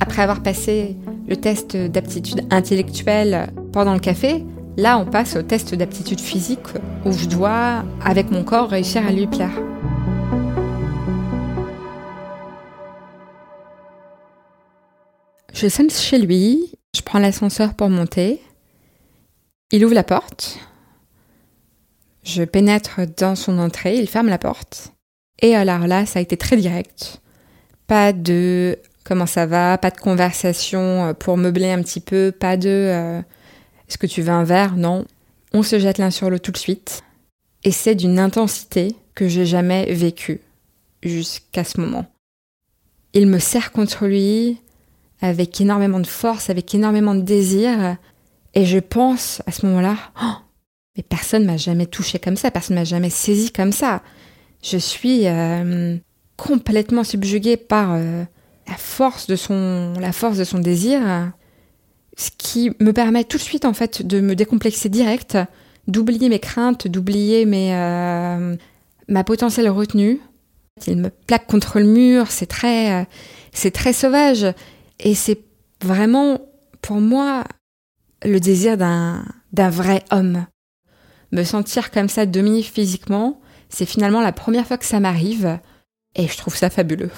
après 0.00 0.22
avoir 0.22 0.42
passé 0.42 0.96
le 1.28 1.36
test 1.36 1.76
d'aptitude 1.76 2.42
intellectuelle 2.50 3.52
pendant 3.72 3.92
le 3.92 4.00
café, 4.00 4.44
là 4.76 4.98
on 4.98 5.04
passe 5.04 5.36
au 5.36 5.42
test 5.42 5.74
d'aptitude 5.74 6.20
physique 6.20 6.66
où 7.04 7.12
je 7.12 7.28
dois, 7.28 7.84
avec 8.04 8.30
mon 8.30 8.42
corps, 8.42 8.70
réussir 8.70 9.06
à 9.06 9.12
lui 9.12 9.26
plaire. 9.26 9.52
Je 15.52 15.68
sonne 15.68 15.90
chez 15.90 16.18
lui, 16.18 16.72
Je 16.96 17.02
prends 17.02 17.20
l'ascenseur 17.20 17.74
pour 17.74 17.88
monter. 17.88 18.40
Il 19.70 19.84
ouvre 19.84 19.94
la 19.94 20.02
porte. 20.02 20.58
Je 22.24 22.42
pénètre 22.42 23.00
dans 23.16 23.36
son 23.36 23.58
entrée, 23.58 23.96
il 23.96 24.08
ferme 24.08 24.28
la 24.28 24.38
porte. 24.38 24.92
Et 25.40 25.54
alors 25.54 25.86
là, 25.86 26.04
ça 26.06 26.18
a 26.18 26.22
été 26.22 26.36
très 26.36 26.56
direct. 26.56 27.20
Pas 27.86 28.12
de 28.12 28.78
comment 29.04 29.26
ça 29.26 29.46
va, 29.46 29.78
pas 29.78 29.90
de 29.90 29.98
conversation 29.98 31.08
euh, 31.08 31.12
pour 31.14 31.36
meubler 31.36 31.70
un 31.70 31.82
petit 31.82 32.00
peu, 32.00 32.32
pas 32.32 32.56
de 32.56 32.68
euh, 32.68 33.20
est-ce 33.88 33.98
que 33.98 34.06
tu 34.06 34.22
veux 34.22 34.30
un 34.30 34.44
verre? 34.44 34.76
Non. 34.76 35.04
On 35.52 35.62
se 35.62 35.78
jette 35.78 35.98
l'un 35.98 36.10
sur 36.10 36.30
l'autre 36.30 36.44
tout 36.44 36.52
de 36.52 36.56
suite. 36.56 37.02
Et 37.64 37.72
c'est 37.72 37.96
d'une 37.96 38.18
intensité 38.18 38.94
que 39.14 39.28
j'ai 39.28 39.46
jamais 39.46 39.92
vécue 39.92 40.40
jusqu'à 41.02 41.64
ce 41.64 41.80
moment. 41.80 42.06
Il 43.12 43.26
me 43.26 43.40
serre 43.40 43.72
contre 43.72 44.06
lui 44.06 44.60
avec 45.20 45.60
énormément 45.60 45.98
de 45.98 46.06
force, 46.06 46.50
avec 46.50 46.72
énormément 46.74 47.14
de 47.14 47.22
désir. 47.22 47.96
Et 48.54 48.64
je 48.64 48.78
pense 48.78 49.42
à 49.46 49.50
ce 49.50 49.66
moment-là, 49.66 49.96
oh, 50.22 50.36
mais 50.96 51.02
personne 51.02 51.44
m'a 51.44 51.56
jamais 51.56 51.86
touché 51.86 52.18
comme 52.18 52.36
ça, 52.36 52.50
personne 52.50 52.76
m'a 52.76 52.84
jamais 52.84 53.10
saisi 53.10 53.50
comme 53.50 53.72
ça. 53.72 54.02
Je 54.62 54.76
suis 54.76 55.26
euh, 55.26 55.96
complètement 56.36 57.02
subjuguée 57.04 57.56
par 57.56 57.98
la 58.70 58.76
force 58.76 59.26
de 59.26 59.36
son, 59.36 59.94
la 60.00 60.12
force 60.12 60.38
de 60.38 60.44
son 60.44 60.58
désir, 60.58 61.00
ce 62.16 62.30
qui 62.38 62.70
me 62.80 62.92
permet 62.92 63.24
tout 63.24 63.36
de 63.36 63.42
suite 63.42 63.64
en 63.64 63.74
fait 63.74 64.06
de 64.06 64.20
me 64.20 64.34
décomplexer 64.34 64.88
direct, 64.88 65.36
d'oublier 65.88 66.28
mes 66.28 66.38
craintes, 66.38 66.86
d'oublier 66.86 67.44
mes 67.44 67.74
euh, 67.74 68.56
ma 69.08 69.24
potentielle 69.24 69.68
retenue. 69.68 70.20
Il 70.86 70.98
me 70.98 71.10
plaque 71.10 71.46
contre 71.46 71.80
le 71.80 71.86
mur, 71.86 72.30
c'est 72.30 72.46
très 72.46 73.06
c'est 73.52 73.72
très 73.72 73.92
sauvage 73.92 74.46
et 75.00 75.14
c'est 75.14 75.40
vraiment 75.82 76.38
pour 76.80 77.00
moi 77.00 77.44
le 78.24 78.38
désir 78.38 78.76
d'un 78.76 79.24
d'un 79.52 79.70
vrai 79.70 80.04
homme. 80.12 80.46
Me 81.32 81.42
sentir 81.42 81.90
comme 81.90 82.08
ça 82.08 82.24
demi 82.24 82.62
physiquement, 82.62 83.40
c'est 83.68 83.86
finalement 83.86 84.20
la 84.20 84.32
première 84.32 84.66
fois 84.66 84.78
que 84.78 84.84
ça 84.84 85.00
m'arrive 85.00 85.58
et 86.14 86.28
je 86.28 86.36
trouve 86.36 86.56
ça 86.56 86.70
fabuleux. 86.70 87.10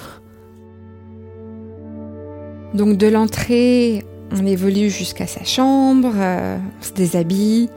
Donc 2.73 2.97
de 2.97 3.07
l'entrée, 3.07 4.03
on 4.31 4.45
évolue 4.45 4.89
jusqu'à 4.89 5.27
sa 5.27 5.43
chambre, 5.43 6.11
euh, 6.15 6.57
on 6.79 6.83
se 6.83 6.93
déshabille, 6.93 7.69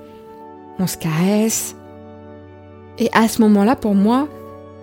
on 0.78 0.86
se 0.86 0.96
caresse. 0.96 1.76
Et 2.98 3.10
à 3.12 3.28
ce 3.28 3.42
moment-là, 3.42 3.76
pour 3.76 3.94
moi, 3.94 4.28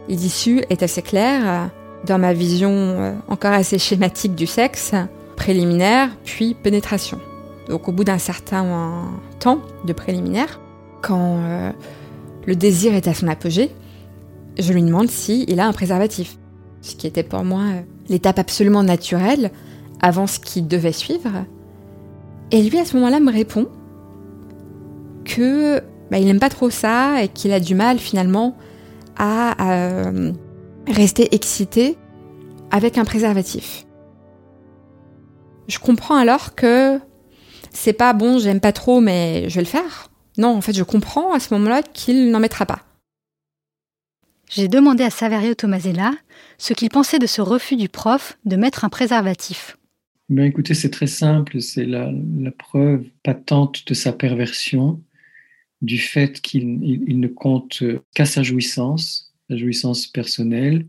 l'issue 0.08 0.63
est 0.69 0.84
assez 0.84 1.02
claire 1.02 1.69
dans 2.06 2.19
ma 2.19 2.34
vision 2.34 2.71
euh, 2.71 3.13
encore 3.28 3.54
assez 3.54 3.80
schématique 3.80 4.36
du 4.36 4.45
sexe, 4.45 4.93
préliminaire, 5.36 6.10
puis 6.23 6.54
pénétration. 6.54 7.19
Donc 7.69 7.88
au 7.88 7.91
bout 7.91 8.04
d'un 8.04 8.17
certain 8.17 9.08
temps 9.39 9.60
de 9.86 9.93
préliminaire, 9.93 10.60
quand 11.02 11.38
euh, 11.39 11.71
le 12.45 12.56
désir 12.56 12.93
est 12.93 13.08
à 13.08 13.13
son 13.13 13.28
apogée, 13.28 13.71
je 14.60 14.73
lui 14.73 14.84
demande 14.84 15.10
s'il 15.10 15.60
a 15.60 15.67
un 15.67 15.73
préservatif. 15.73 16.38
Ce 16.82 16.95
qui 16.95 17.08
était 17.08 17.23
pour 17.23 17.43
moi 17.43 17.62
euh, 17.62 17.82
l'étape 18.10 18.39
absolument 18.39 18.84
naturelle 18.84 19.52
avant 20.04 20.28
ce 20.28 20.39
qui 20.39 20.62
devait 20.62 20.92
suivre. 20.92 21.46
Et 22.52 22.62
lui, 22.62 22.78
à 22.78 22.86
ce 22.86 22.96
moment-là, 22.98 23.20
me 23.22 23.32
répond 23.32 23.70
que 25.26 25.82
bah, 26.12 26.20
il 26.20 26.26
n'aime 26.26 26.42
pas 26.42 26.50
trop 26.50 26.70
ça 26.70 27.24
et 27.24 27.30
qu'il 27.30 27.54
a 27.54 27.62
du 27.62 27.74
mal 27.74 27.98
finalement 27.98 28.56
à 29.18 29.72
euh, 29.72 30.34
rester 30.88 31.34
excité 31.34 31.98
avec 32.70 32.98
un 32.98 33.06
préservatif. 33.06 33.86
Je 35.70 35.80
comprends 35.80 36.18
alors 36.18 36.54
que 36.54 37.00
c'est 37.72 37.94
pas 37.94 38.12
bon, 38.12 38.39
j'aime 38.39 38.60
pas 38.60 38.74
trop, 38.74 39.00
mais 39.00 39.50
je 39.50 39.56
vais 39.56 39.62
le 39.62 39.68
faire. 39.68 40.10
Non, 40.38 40.50
en 40.50 40.62
fait, 40.62 40.74
je 40.74 40.84
comprends 40.84 41.34
à 41.34 41.39
ce 41.39 41.54
moment-là 41.54 41.82
qu'il 41.82 42.30
n'en 42.30 42.42
mettra 42.42 42.66
pas. 42.66 42.80
J'ai 44.50 44.68
demandé 44.68 45.06
à 45.06 45.10
Saverio 45.10 45.54
Tomasella 45.54 46.12
ce 46.58 46.74
qu'il 46.74 46.89
pensait 46.89 47.20
de 47.20 47.26
ce 47.26 47.42
refus 47.42 47.78
du 47.78 47.88
prof 47.88 48.38
de 48.44 48.58
mettre 48.58 48.84
un 48.84 48.89
préservatif. 48.89 49.78
Ben 50.30 50.46
écoutez, 50.46 50.74
c'est 50.74 50.90
très 50.90 51.08
simple, 51.08 51.62
c'est 51.62 51.86
la, 51.86 52.12
preuve 52.58 53.06
patente 53.24 53.86
de 53.88 53.94
sa 53.94 54.14
perversion, 54.14 55.02
du 55.82 55.98
fait 55.98 56.40
qu'il 56.42 57.20
ne 57.20 57.28
compte 57.28 57.84
qu'à 58.14 58.26
sa 58.26 58.42
jouissance, 58.42 59.34
sa 59.50 59.58
jouissance 59.58 60.08
personnelle. 60.08 60.86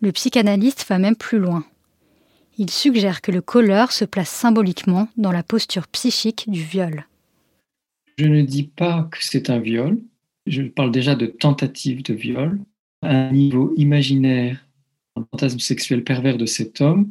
Le 0.00 0.12
psychanalyste 0.12 0.84
va 0.88 0.98
même 0.98 1.16
plus 1.16 1.38
loin. 1.38 1.64
Il 2.58 2.70
suggère 2.70 3.20
que 3.20 3.32
le 3.32 3.40
colleur 3.40 3.90
se 3.90 4.04
place 4.04 4.28
symboliquement 4.28 5.08
dans 5.16 5.32
la 5.32 5.42
posture 5.42 5.88
psychique 5.88 6.44
du 6.48 6.62
viol. 6.62 7.06
Je 8.18 8.26
ne 8.26 8.42
dis 8.42 8.64
pas 8.64 9.08
que 9.10 9.18
c'est 9.20 9.50
un 9.50 9.58
viol, 9.58 9.98
je 10.46 10.62
parle 10.62 10.92
déjà 10.92 11.16
de 11.16 11.26
tentative 11.26 12.02
de 12.02 12.14
viol, 12.14 12.60
un 13.02 13.32
niveau 13.32 13.72
imaginaire, 13.76 14.64
un 15.16 15.24
fantasme 15.30 15.58
sexuel 15.58 16.04
pervers 16.04 16.38
de 16.38 16.46
cet 16.46 16.80
homme. 16.80 17.10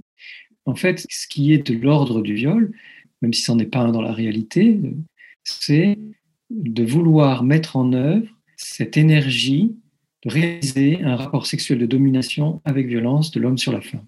En 0.65 0.75
fait, 0.75 1.05
ce 1.09 1.27
qui 1.27 1.53
est 1.53 1.71
de 1.71 1.77
l'ordre 1.77 2.21
du 2.21 2.33
viol, 2.35 2.71
même 3.21 3.33
si 3.33 3.41
ce 3.41 3.51
n'en 3.51 3.59
est 3.59 3.65
pas 3.65 3.79
un 3.79 3.91
dans 3.91 4.01
la 4.01 4.13
réalité, 4.13 4.79
c'est 5.43 5.97
de 6.49 6.83
vouloir 6.83 7.43
mettre 7.43 7.75
en 7.75 7.93
œuvre 7.93 8.27
cette 8.57 8.97
énergie 8.97 9.75
de 10.23 10.29
réaliser 10.29 11.01
un 11.03 11.15
rapport 11.15 11.45
sexuel 11.45 11.79
de 11.79 11.85
domination 11.85 12.61
avec 12.63 12.87
violence 12.87 13.31
de 13.31 13.39
l'homme 13.39 13.57
sur 13.57 13.71
la 13.71 13.81
femme. 13.81 14.05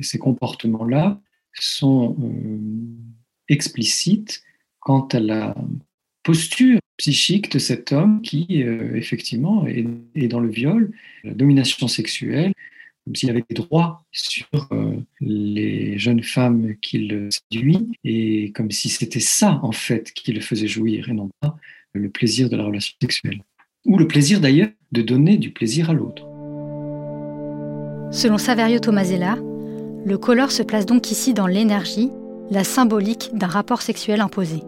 Ces 0.00 0.18
comportements-là 0.18 1.20
sont 1.54 2.16
euh, 2.20 2.58
explicites 3.48 4.42
quant 4.80 5.06
à 5.08 5.20
la 5.20 5.54
posture 6.22 6.80
psychique 6.96 7.52
de 7.52 7.58
cet 7.58 7.92
homme 7.92 8.20
qui, 8.22 8.62
euh, 8.62 8.94
effectivement, 8.94 9.66
est, 9.66 10.28
dans 10.28 10.40
le 10.40 10.50
viol, 10.50 10.92
la 11.24 11.34
domination 11.34 11.88
sexuelle, 11.88 12.52
comme 13.06 13.14
s'il 13.14 13.30
avait 13.30 13.44
des 13.48 13.54
droits 13.54 14.04
sur 14.10 14.46
euh, 14.72 14.96
les 15.20 15.96
jeunes 15.96 16.24
femmes 16.24 16.74
qu'il 16.82 17.28
séduit, 17.30 17.92
et 18.02 18.50
comme 18.50 18.72
si 18.72 18.88
c'était 18.88 19.20
ça, 19.20 19.60
en 19.62 19.70
fait, 19.70 20.12
qui 20.12 20.32
le 20.32 20.40
faisait 20.40 20.66
jouir, 20.66 21.08
et 21.08 21.12
non 21.12 21.30
pas 21.40 21.56
le 21.92 22.10
plaisir 22.10 22.50
de 22.50 22.56
la 22.56 22.64
relation 22.64 22.94
sexuelle. 23.00 23.42
Ou 23.84 23.96
le 23.96 24.08
plaisir, 24.08 24.40
d'ailleurs, 24.40 24.70
de 24.90 25.02
donner 25.02 25.36
du 25.36 25.52
plaisir 25.52 25.88
à 25.88 25.92
l'autre. 25.92 26.24
Selon 28.10 28.38
Saverio 28.38 28.80
Tomasella, 28.80 29.38
le 30.04 30.18
color 30.18 30.50
se 30.50 30.64
place 30.64 30.84
donc 30.84 31.12
ici 31.12 31.32
dans 31.32 31.46
l'énergie, 31.46 32.10
la 32.50 32.64
symbolique 32.64 33.30
d'un 33.34 33.46
rapport 33.46 33.82
sexuel 33.82 34.20
imposé. 34.20 34.62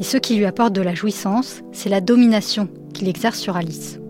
Et 0.00 0.02
ce 0.02 0.16
qui 0.16 0.34
lui 0.34 0.46
apporte 0.46 0.72
de 0.72 0.82
la 0.82 0.94
jouissance, 0.94 1.62
c'est 1.70 1.90
la 1.90 2.00
domination 2.00 2.68
qu'il 2.92 3.08
exerce 3.08 3.38
sur 3.38 3.56
Alice. 3.56 4.00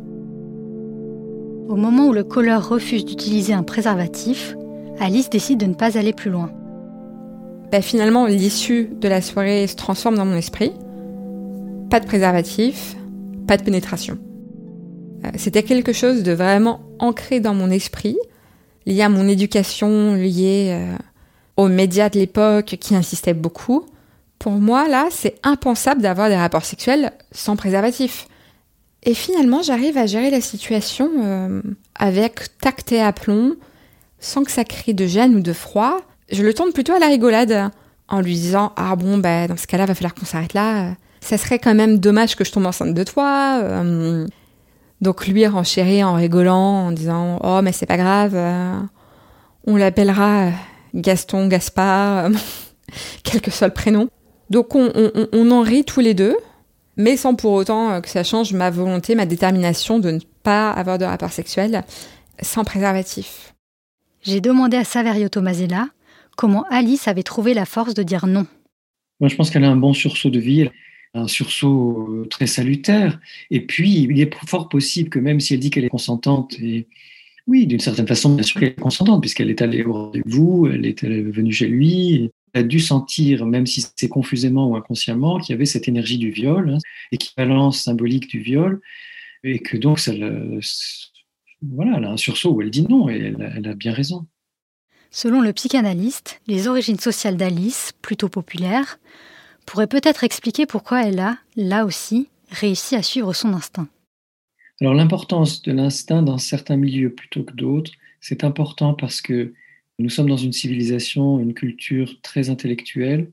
Au 1.70 1.76
moment 1.76 2.08
où 2.08 2.12
le 2.12 2.24
colleur 2.24 2.68
refuse 2.68 3.04
d'utiliser 3.04 3.52
un 3.52 3.62
préservatif, 3.62 4.56
Alice 4.98 5.30
décide 5.30 5.60
de 5.60 5.66
ne 5.66 5.74
pas 5.74 5.96
aller 5.96 6.12
plus 6.12 6.28
loin. 6.28 6.50
Bah, 7.70 7.80
finalement, 7.80 8.26
l'issue 8.26 8.90
de 9.00 9.06
la 9.06 9.22
soirée 9.22 9.68
se 9.68 9.76
transforme 9.76 10.16
dans 10.16 10.24
mon 10.24 10.34
esprit. 10.34 10.72
Pas 11.88 12.00
de 12.00 12.06
préservatif, 12.06 12.96
pas 13.46 13.56
de 13.56 13.62
pénétration. 13.62 14.18
Euh, 15.24 15.28
c'était 15.36 15.62
quelque 15.62 15.92
chose 15.92 16.24
de 16.24 16.32
vraiment 16.32 16.80
ancré 16.98 17.38
dans 17.38 17.54
mon 17.54 17.70
esprit, 17.70 18.18
lié 18.84 19.02
à 19.02 19.08
mon 19.08 19.28
éducation, 19.28 20.14
lié 20.14 20.70
euh, 20.72 20.96
aux 21.56 21.68
médias 21.68 22.08
de 22.08 22.18
l'époque 22.18 22.78
qui 22.80 22.96
insistaient 22.96 23.32
beaucoup. 23.32 23.86
Pour 24.40 24.54
moi, 24.54 24.88
là, 24.88 25.06
c'est 25.12 25.36
impensable 25.44 26.02
d'avoir 26.02 26.30
des 26.30 26.36
rapports 26.36 26.64
sexuels 26.64 27.12
sans 27.30 27.54
préservatif. 27.54 28.26
Et 29.02 29.14
finalement, 29.14 29.62
j'arrive 29.62 29.96
à 29.96 30.06
gérer 30.06 30.30
la 30.30 30.40
situation 30.40 31.10
euh, 31.22 31.62
avec 31.94 32.58
tact 32.58 32.92
et 32.92 33.00
aplomb, 33.00 33.56
sans 34.18 34.44
que 34.44 34.50
ça 34.50 34.64
crée 34.64 34.92
de 34.92 35.06
gêne 35.06 35.34
ou 35.34 35.40
de 35.40 35.52
froid. 35.52 35.98
Je 36.30 36.42
le 36.42 36.52
tourne 36.52 36.72
plutôt 36.72 36.92
à 36.92 36.98
la 36.98 37.06
rigolade, 37.06 37.70
en 38.08 38.20
lui 38.20 38.34
disant 38.34 38.72
Ah 38.76 38.96
bon, 38.96 39.18
bah, 39.18 39.48
dans 39.48 39.56
ce 39.56 39.66
cas-là, 39.66 39.86
va 39.86 39.94
falloir 39.94 40.14
qu'on 40.14 40.26
s'arrête 40.26 40.54
là. 40.54 40.94
Ça 41.20 41.38
serait 41.38 41.58
quand 41.58 41.74
même 41.74 41.98
dommage 41.98 42.36
que 42.36 42.44
je 42.44 42.52
tombe 42.52 42.66
enceinte 42.66 42.94
de 42.94 43.04
toi. 43.04 43.60
Euh. 43.62 44.26
donc 45.00 45.26
lui 45.26 45.46
renchérit 45.46 46.04
en 46.04 46.14
rigolant, 46.14 46.86
en 46.86 46.92
disant 46.92 47.38
Oh, 47.42 47.60
mais 47.62 47.72
c'est 47.72 47.86
pas 47.86 47.96
grave, 47.96 48.32
euh. 48.34 48.78
on 49.66 49.76
l'appellera 49.76 50.50
Gaston, 50.94 51.46
Gaspard, 51.46 52.30
quel 53.22 53.40
que 53.40 53.50
soit 53.50 53.68
le 53.68 53.74
prénom. 53.74 54.08
Donc 54.50 54.74
on, 54.74 55.50
en 55.50 55.62
rit 55.62 55.84
tous 55.84 56.00
les 56.00 56.12
deux, 56.12 56.36
mais 57.00 57.16
sans 57.16 57.34
pour 57.34 57.52
autant 57.52 57.90
euh, 57.90 58.00
que 58.00 58.08
ça 58.08 58.22
change 58.22 58.52
ma 58.52 58.70
volonté, 58.70 59.14
ma 59.14 59.26
détermination 59.26 59.98
de 59.98 60.10
ne 60.12 60.20
pas 60.42 60.70
avoir 60.70 60.98
de 60.98 61.04
rapport 61.04 61.32
sexuel 61.32 61.82
sans 62.42 62.64
préservatif. 62.64 63.54
J'ai 64.22 64.40
demandé 64.40 64.76
à 64.76 64.84
Saverio 64.84 65.28
Tomasella 65.28 65.88
comment 66.36 66.64
Alice 66.70 67.08
avait 67.08 67.22
trouvé 67.22 67.54
la 67.54 67.64
force 67.64 67.94
de 67.94 68.02
dire 68.02 68.26
non. 68.26 68.46
Moi, 69.18 69.28
je 69.28 69.36
pense 69.36 69.50
qu'elle 69.50 69.64
a 69.64 69.70
un 69.70 69.76
bon 69.76 69.94
sursaut 69.94 70.30
de 70.30 70.38
vie, 70.38 70.68
un 71.14 71.26
sursaut 71.26 72.06
euh, 72.10 72.26
très 72.28 72.46
salutaire. 72.46 73.18
Et 73.50 73.60
puis, 73.60 74.02
il 74.02 74.20
est 74.20 74.34
fort 74.46 74.68
possible 74.68 75.08
que 75.08 75.18
même 75.18 75.40
si 75.40 75.54
elle 75.54 75.60
dit 75.60 75.70
qu'elle 75.70 75.84
est 75.84 75.90
consentante, 75.90 76.54
et 76.60 76.86
oui, 77.46 77.66
d'une 77.66 77.80
certaine 77.80 78.06
façon, 78.06 78.34
bien 78.34 78.44
sûr 78.44 78.60
qu'elle 78.60 78.70
est 78.70 78.80
consentante, 78.80 79.20
puisqu'elle 79.22 79.50
est 79.50 79.62
allée 79.62 79.84
au 79.84 79.92
rendez-vous, 79.92 80.68
elle 80.72 80.86
est 80.86 81.02
venue 81.02 81.52
chez 81.52 81.66
lui, 81.66 82.30
a 82.54 82.62
dû 82.62 82.80
sentir, 82.80 83.46
même 83.46 83.66
si 83.66 83.84
c'est 83.96 84.08
confusément 84.08 84.68
ou 84.68 84.76
inconsciemment, 84.76 85.38
qu'il 85.38 85.52
y 85.52 85.56
avait 85.56 85.66
cette 85.66 85.88
énergie 85.88 86.18
du 86.18 86.30
viol, 86.30 86.70
hein, 86.70 86.78
équivalence 87.12 87.82
symbolique 87.82 88.28
du 88.28 88.40
viol, 88.40 88.80
et 89.44 89.60
que 89.60 89.76
donc 89.76 89.98
ça 89.98 90.12
voilà, 91.62 91.98
elle 91.98 92.04
a 92.04 92.10
un 92.10 92.16
sursaut 92.16 92.52
où 92.52 92.62
elle 92.62 92.70
dit 92.70 92.86
non, 92.88 93.08
et 93.08 93.18
elle, 93.18 93.52
elle 93.56 93.68
a 93.68 93.74
bien 93.74 93.92
raison. 93.92 94.26
Selon 95.10 95.40
le 95.40 95.52
psychanalyste, 95.52 96.40
les 96.46 96.68
origines 96.68 96.98
sociales 96.98 97.36
d'Alice, 97.36 97.92
plutôt 98.00 98.28
populaires, 98.28 98.98
pourraient 99.66 99.86
peut-être 99.86 100.24
expliquer 100.24 100.66
pourquoi 100.66 101.04
elle 101.04 101.18
a, 101.18 101.36
là 101.56 101.84
aussi, 101.84 102.28
réussi 102.50 102.96
à 102.96 103.02
suivre 103.02 103.32
son 103.32 103.52
instinct. 103.52 103.88
Alors 104.80 104.94
l'importance 104.94 105.62
de 105.62 105.72
l'instinct 105.72 106.22
dans 106.22 106.38
certains 106.38 106.76
milieux 106.76 107.12
plutôt 107.12 107.42
que 107.42 107.52
d'autres, 107.52 107.92
c'est 108.20 108.44
important 108.44 108.94
parce 108.94 109.20
que 109.20 109.52
nous 110.00 110.10
sommes 110.10 110.28
dans 110.28 110.36
une 110.36 110.52
civilisation, 110.52 111.38
une 111.38 111.54
culture 111.54 112.20
très 112.22 112.50
intellectuelle 112.50 113.30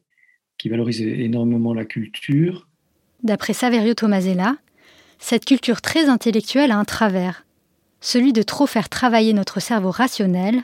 qui 0.57 0.69
valorise 0.69 1.01
énormément 1.01 1.73
la 1.73 1.85
culture. 1.85 2.67
D'après 3.23 3.53
Saverio 3.53 3.93
Tomasella, 3.93 4.57
cette 5.19 5.45
culture 5.45 5.81
très 5.81 6.09
intellectuelle 6.09 6.71
a 6.71 6.77
un 6.77 6.85
travers, 6.85 7.45
celui 8.01 8.33
de 8.33 8.41
trop 8.41 8.67
faire 8.67 8.89
travailler 8.89 9.33
notre 9.33 9.59
cerveau 9.59 9.91
rationnel, 9.91 10.63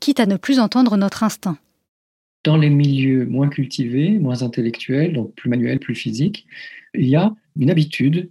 quitte 0.00 0.20
à 0.20 0.26
ne 0.26 0.36
plus 0.36 0.60
entendre 0.60 0.96
notre 0.96 1.24
instinct. 1.24 1.58
Dans 2.44 2.56
les 2.56 2.70
milieux 2.70 3.26
moins 3.26 3.48
cultivés, 3.48 4.18
moins 4.18 4.42
intellectuels, 4.42 5.12
donc 5.12 5.34
plus 5.34 5.50
manuels, 5.50 5.78
plus 5.78 5.94
physiques, 5.94 6.46
il 6.94 7.08
y 7.08 7.16
a 7.16 7.34
une 7.58 7.70
habitude 7.70 8.30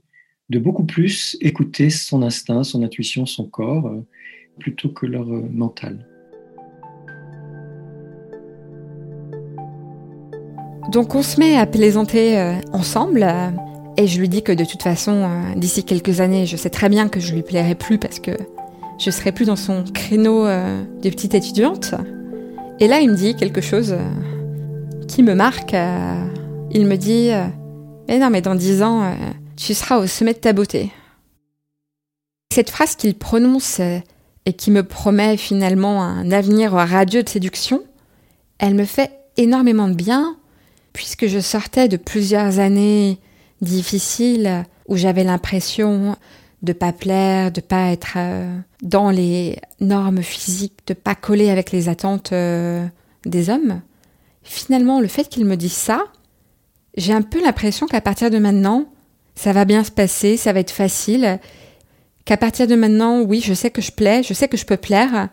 de 0.49 0.59
beaucoup 0.59 0.85
plus 0.85 1.37
écouter 1.41 1.89
son 1.89 2.23
instinct, 2.23 2.63
son 2.63 2.81
intuition, 2.81 3.25
son 3.25 3.45
corps, 3.45 3.87
euh, 3.87 4.05
plutôt 4.57 4.89
que 4.89 5.05
leur 5.05 5.31
euh, 5.31 5.47
mental. 5.51 6.08
Donc 10.91 11.15
on 11.15 11.21
se 11.21 11.39
met 11.39 11.55
à 11.55 11.65
plaisanter 11.65 12.37
euh, 12.37 12.55
ensemble 12.73 13.27
et 13.97 14.07
je 14.07 14.19
lui 14.19 14.29
dis 14.29 14.43
que 14.43 14.51
de 14.51 14.65
toute 14.65 14.81
façon, 14.81 15.29
d'ici 15.55 15.83
quelques 15.83 16.21
années, 16.21 16.45
je 16.45 16.55
sais 16.55 16.69
très 16.69 16.89
bien 16.89 17.09
que 17.09 17.19
je 17.19 17.33
lui 17.33 17.43
plairai 17.43 17.75
plus 17.75 17.97
parce 17.97 18.19
que 18.19 18.31
je 18.97 19.11
serai 19.11 19.31
plus 19.31 19.45
dans 19.45 19.55
son 19.55 19.83
créneau 19.83 20.45
de 20.45 21.09
petite 21.09 21.33
étudiante. 21.33 21.95
Et 22.79 22.87
là, 22.87 23.01
il 23.01 23.09
me 23.09 23.15
dit 23.15 23.35
quelque 23.35 23.59
chose 23.59 23.95
qui 25.09 25.21
me 25.21 25.35
marque. 25.35 25.75
Il 26.71 26.85
me 26.85 26.95
dit, 26.95 27.31
mais 28.07 28.19
non, 28.19 28.29
mais 28.29 28.41
dans 28.41 28.55
dix 28.55 28.83
ans, 28.83 29.13
tu 29.57 29.73
seras 29.73 29.97
au 29.97 30.07
sommet 30.07 30.33
de 30.33 30.39
ta 30.39 30.53
beauté. 30.53 30.93
Cette 32.51 32.71
phrase 32.71 32.95
qu'il 32.95 33.15
prononce 33.15 33.79
euh, 33.79 33.99
et 34.45 34.53
qui 34.53 34.71
me 34.71 34.83
promet 34.83 35.37
finalement 35.37 36.01
un 36.01 36.31
avenir 36.31 36.71
radieux 36.71 37.21
de 37.21 37.29
séduction, 37.29 37.83
elle 38.57 38.73
me 38.73 38.85
fait 38.85 39.11
énormément 39.37 39.87
de 39.87 39.93
bien, 39.93 40.35
puisque 40.99 41.27
je 41.27 41.39
sortais 41.39 41.87
de 41.87 41.95
plusieurs 41.95 42.59
années 42.59 43.19
difficiles 43.61 44.65
où 44.89 44.97
j'avais 44.97 45.23
l'impression 45.23 46.17
de 46.61 46.73
pas 46.73 46.91
plaire, 46.91 47.53
de 47.53 47.61
pas 47.61 47.93
être 47.93 48.15
euh, 48.17 48.59
dans 48.81 49.09
les 49.09 49.59
normes 49.79 50.21
physiques, 50.21 50.77
de 50.87 50.93
pas 50.93 51.15
coller 51.15 51.51
avec 51.51 51.71
les 51.71 51.87
attentes 51.87 52.33
euh, 52.33 52.85
des 53.25 53.49
hommes. 53.49 53.79
Finalement, 54.43 54.99
le 54.99 55.07
fait 55.07 55.29
qu'il 55.29 55.45
me 55.45 55.55
dise 55.55 55.71
ça, 55.71 56.03
j'ai 56.97 57.13
un 57.13 57.21
peu 57.21 57.41
l'impression 57.41 57.87
qu'à 57.87 58.01
partir 58.01 58.29
de 58.29 58.37
maintenant, 58.37 58.89
ça 59.35 59.53
va 59.53 59.63
bien 59.63 59.85
se 59.85 59.91
passer, 59.91 60.35
ça 60.35 60.51
va 60.51 60.59
être 60.59 60.69
facile, 60.69 61.39
qu'à 62.25 62.35
partir 62.35 62.67
de 62.67 62.75
maintenant, 62.75 63.21
oui, 63.21 63.39
je 63.41 63.53
sais 63.53 63.71
que 63.71 63.81
je 63.81 63.93
plais, 63.93 64.21
je 64.21 64.33
sais 64.33 64.49
que 64.49 64.57
je 64.57 64.65
peux 64.65 64.75
plaire 64.75 65.29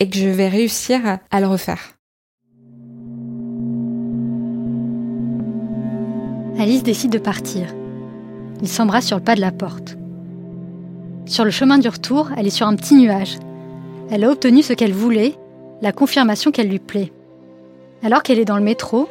et 0.00 0.10
que 0.10 0.16
je 0.16 0.26
vais 0.26 0.48
réussir 0.48 1.20
à 1.30 1.40
le 1.40 1.46
refaire. 1.46 1.95
Alice 6.58 6.82
décide 6.82 7.12
de 7.12 7.18
partir. 7.18 7.66
Il 8.62 8.68
s'embrasse 8.68 9.06
sur 9.06 9.18
le 9.18 9.22
pas 9.22 9.34
de 9.34 9.42
la 9.42 9.52
porte. 9.52 9.96
Sur 11.26 11.44
le 11.44 11.50
chemin 11.50 11.76
du 11.76 11.88
retour, 11.88 12.30
elle 12.36 12.46
est 12.46 12.50
sur 12.50 12.66
un 12.66 12.76
petit 12.76 12.94
nuage. 12.94 13.36
Elle 14.10 14.24
a 14.24 14.30
obtenu 14.30 14.62
ce 14.62 14.72
qu'elle 14.72 14.92
voulait, 14.92 15.34
la 15.82 15.92
confirmation 15.92 16.52
qu'elle 16.52 16.68
lui 16.68 16.78
plaît. 16.78 17.12
Alors 18.02 18.22
qu'elle 18.22 18.38
est 18.38 18.46
dans 18.46 18.56
le 18.56 18.62
métro, 18.62 19.06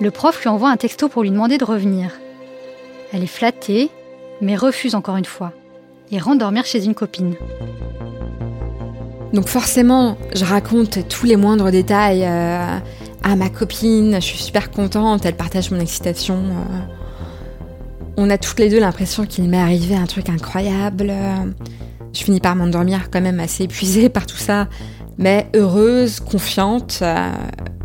le 0.00 0.10
prof 0.10 0.40
lui 0.42 0.48
envoie 0.48 0.70
un 0.70 0.76
texto 0.76 1.08
pour 1.08 1.22
lui 1.22 1.30
demander 1.30 1.56
de 1.56 1.64
revenir. 1.64 2.18
Elle 3.12 3.22
est 3.22 3.28
flattée, 3.28 3.90
mais 4.40 4.56
refuse 4.56 4.96
encore 4.96 5.16
une 5.16 5.24
fois, 5.24 5.52
et 6.10 6.18
rentre 6.18 6.38
dormir 6.38 6.64
chez 6.66 6.84
une 6.84 6.94
copine. 6.94 7.34
Donc 9.32 9.46
forcément, 9.46 10.16
je 10.34 10.44
raconte 10.44 11.06
tous 11.08 11.26
les 11.26 11.36
moindres 11.36 11.70
détails 11.70 12.24
euh, 12.24 12.78
à 13.22 13.36
ma 13.36 13.48
copine, 13.48 14.14
je 14.16 14.20
suis 14.20 14.38
super 14.38 14.70
contente, 14.70 15.24
elle 15.26 15.36
partage 15.36 15.70
mon 15.70 15.80
excitation. 15.80 16.36
Euh. 16.36 16.78
On 18.16 18.30
a 18.30 18.38
toutes 18.38 18.58
les 18.58 18.68
deux 18.68 18.80
l'impression 18.80 19.26
qu'il 19.26 19.48
m'est 19.48 19.60
arrivé 19.60 19.94
un 19.94 20.06
truc 20.06 20.28
incroyable. 20.28 21.12
Je 22.12 22.24
finis 22.24 22.40
par 22.40 22.56
m'endormir 22.56 23.10
quand 23.10 23.20
même 23.20 23.40
assez 23.40 23.64
épuisée 23.64 24.08
par 24.08 24.26
tout 24.26 24.36
ça, 24.36 24.68
mais 25.18 25.48
heureuse, 25.54 26.20
confiante, 26.20 27.00
euh, 27.02 27.30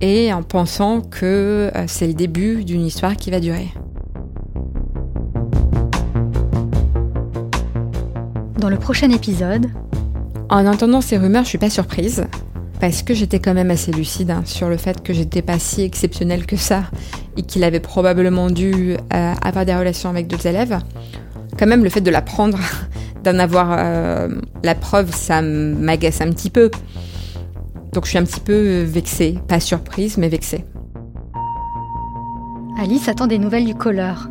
et 0.01 0.33
en 0.33 0.43
pensant 0.43 1.01
que 1.01 1.71
c'est 1.87 2.07
le 2.07 2.13
début 2.13 2.63
d'une 2.63 2.85
histoire 2.85 3.15
qui 3.15 3.31
va 3.31 3.39
durer. 3.39 3.69
dans 8.63 8.69
le 8.69 8.77
prochain 8.77 9.09
épisode. 9.09 9.67
En 10.49 10.65
entendant 10.65 11.01
ces 11.01 11.17
rumeurs, 11.17 11.43
je 11.43 11.49
suis 11.49 11.57
pas 11.57 11.69
surprise 11.69 12.23
parce 12.83 13.01
que 13.01 13.13
j'étais 13.13 13.39
quand 13.39 13.53
même 13.53 13.71
assez 13.71 13.93
lucide 13.93 14.29
hein, 14.29 14.41
sur 14.43 14.67
le 14.67 14.75
fait 14.75 15.01
que 15.01 15.13
j'étais 15.13 15.41
pas 15.41 15.57
si 15.57 15.83
exceptionnelle 15.83 16.45
que 16.45 16.57
ça 16.57 16.83
et 17.37 17.43
qu'il 17.43 17.63
avait 17.63 17.79
probablement 17.79 18.49
dû 18.49 18.97
euh, 19.13 19.33
avoir 19.41 19.65
des 19.65 19.73
relations 19.73 20.09
avec 20.09 20.27
d'autres 20.27 20.47
élèves. 20.47 20.77
Quand 21.57 21.65
même, 21.65 21.85
le 21.85 21.89
fait 21.89 22.01
de 22.01 22.11
l'apprendre, 22.11 22.59
d'en 23.23 23.39
avoir 23.39 23.73
euh, 23.79 24.27
la 24.63 24.75
preuve, 24.75 25.15
ça 25.15 25.41
m'agace 25.41 26.19
un 26.19 26.29
petit 26.31 26.49
peu. 26.49 26.71
Donc 27.93 28.03
je 28.03 28.09
suis 28.09 28.17
un 28.17 28.25
petit 28.25 28.41
peu 28.41 28.81
vexée, 28.81 29.39
pas 29.47 29.61
surprise, 29.61 30.17
mais 30.17 30.27
vexée. 30.27 30.65
Alice 32.77 33.07
attend 33.07 33.27
des 33.27 33.39
nouvelles 33.39 33.63
du 33.63 33.75
colleur, 33.75 34.29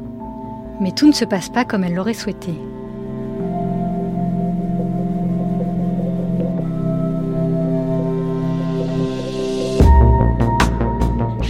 mais 0.78 0.92
tout 0.92 1.06
ne 1.06 1.14
se 1.14 1.24
passe 1.24 1.48
pas 1.48 1.64
comme 1.64 1.84
elle 1.84 1.94
l'aurait 1.94 2.12
souhaité. 2.12 2.52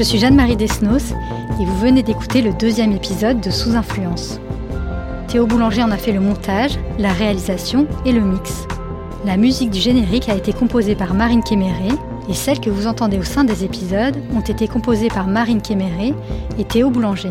Je 0.02 0.08
suis 0.08 0.18
Jeanne-Marie 0.18 0.56
Desnos 0.56 1.12
et 1.60 1.64
vous 1.64 1.78
venez 1.78 2.02
d'écouter 2.02 2.42
le 2.42 2.52
deuxième 2.52 2.90
épisode 2.90 3.40
de 3.40 3.50
Sous 3.50 3.76
Influence. 3.76 4.40
Théo 5.28 5.46
Boulanger 5.46 5.84
en 5.84 5.92
a 5.92 5.96
fait 5.96 6.10
le 6.10 6.18
montage, 6.18 6.76
la 6.98 7.12
réalisation 7.12 7.86
et 8.04 8.10
le 8.10 8.20
mix. 8.20 8.66
La 9.24 9.36
musique 9.36 9.70
du 9.70 9.78
générique 9.78 10.28
a 10.28 10.34
été 10.34 10.52
composée 10.52 10.96
par 10.96 11.14
Marine 11.14 11.44
Kéméré 11.44 11.90
et 12.28 12.34
celles 12.34 12.58
que 12.58 12.68
vous 12.68 12.88
entendez 12.88 13.16
au 13.16 13.22
sein 13.22 13.44
des 13.44 13.62
épisodes 13.62 14.16
ont 14.34 14.40
été 14.40 14.66
composées 14.66 15.06
par 15.06 15.28
Marine 15.28 15.62
Kéméré 15.62 16.14
et 16.58 16.64
Théo 16.64 16.90
Boulanger. 16.90 17.30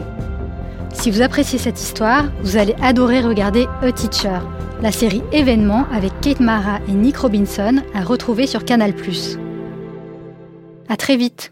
Si 0.93 1.11
vous 1.11 1.21
appréciez 1.21 1.59
cette 1.59 1.81
histoire, 1.81 2.31
vous 2.41 2.55
allez 2.55 2.75
adorer 2.81 3.19
regarder 3.19 3.67
A 3.81 3.91
Teacher, 3.91 4.39
la 4.81 4.93
série 4.93 5.23
événement 5.33 5.87
avec 5.91 6.13
Kate 6.21 6.39
Mara 6.39 6.79
et 6.87 6.93
Nick 6.93 7.17
Robinson 7.17 7.81
à 7.93 8.01
retrouver 8.01 8.47
sur 8.47 8.63
Canal+. 8.63 8.93
À 10.87 10.95
très 10.95 11.17
vite 11.17 11.51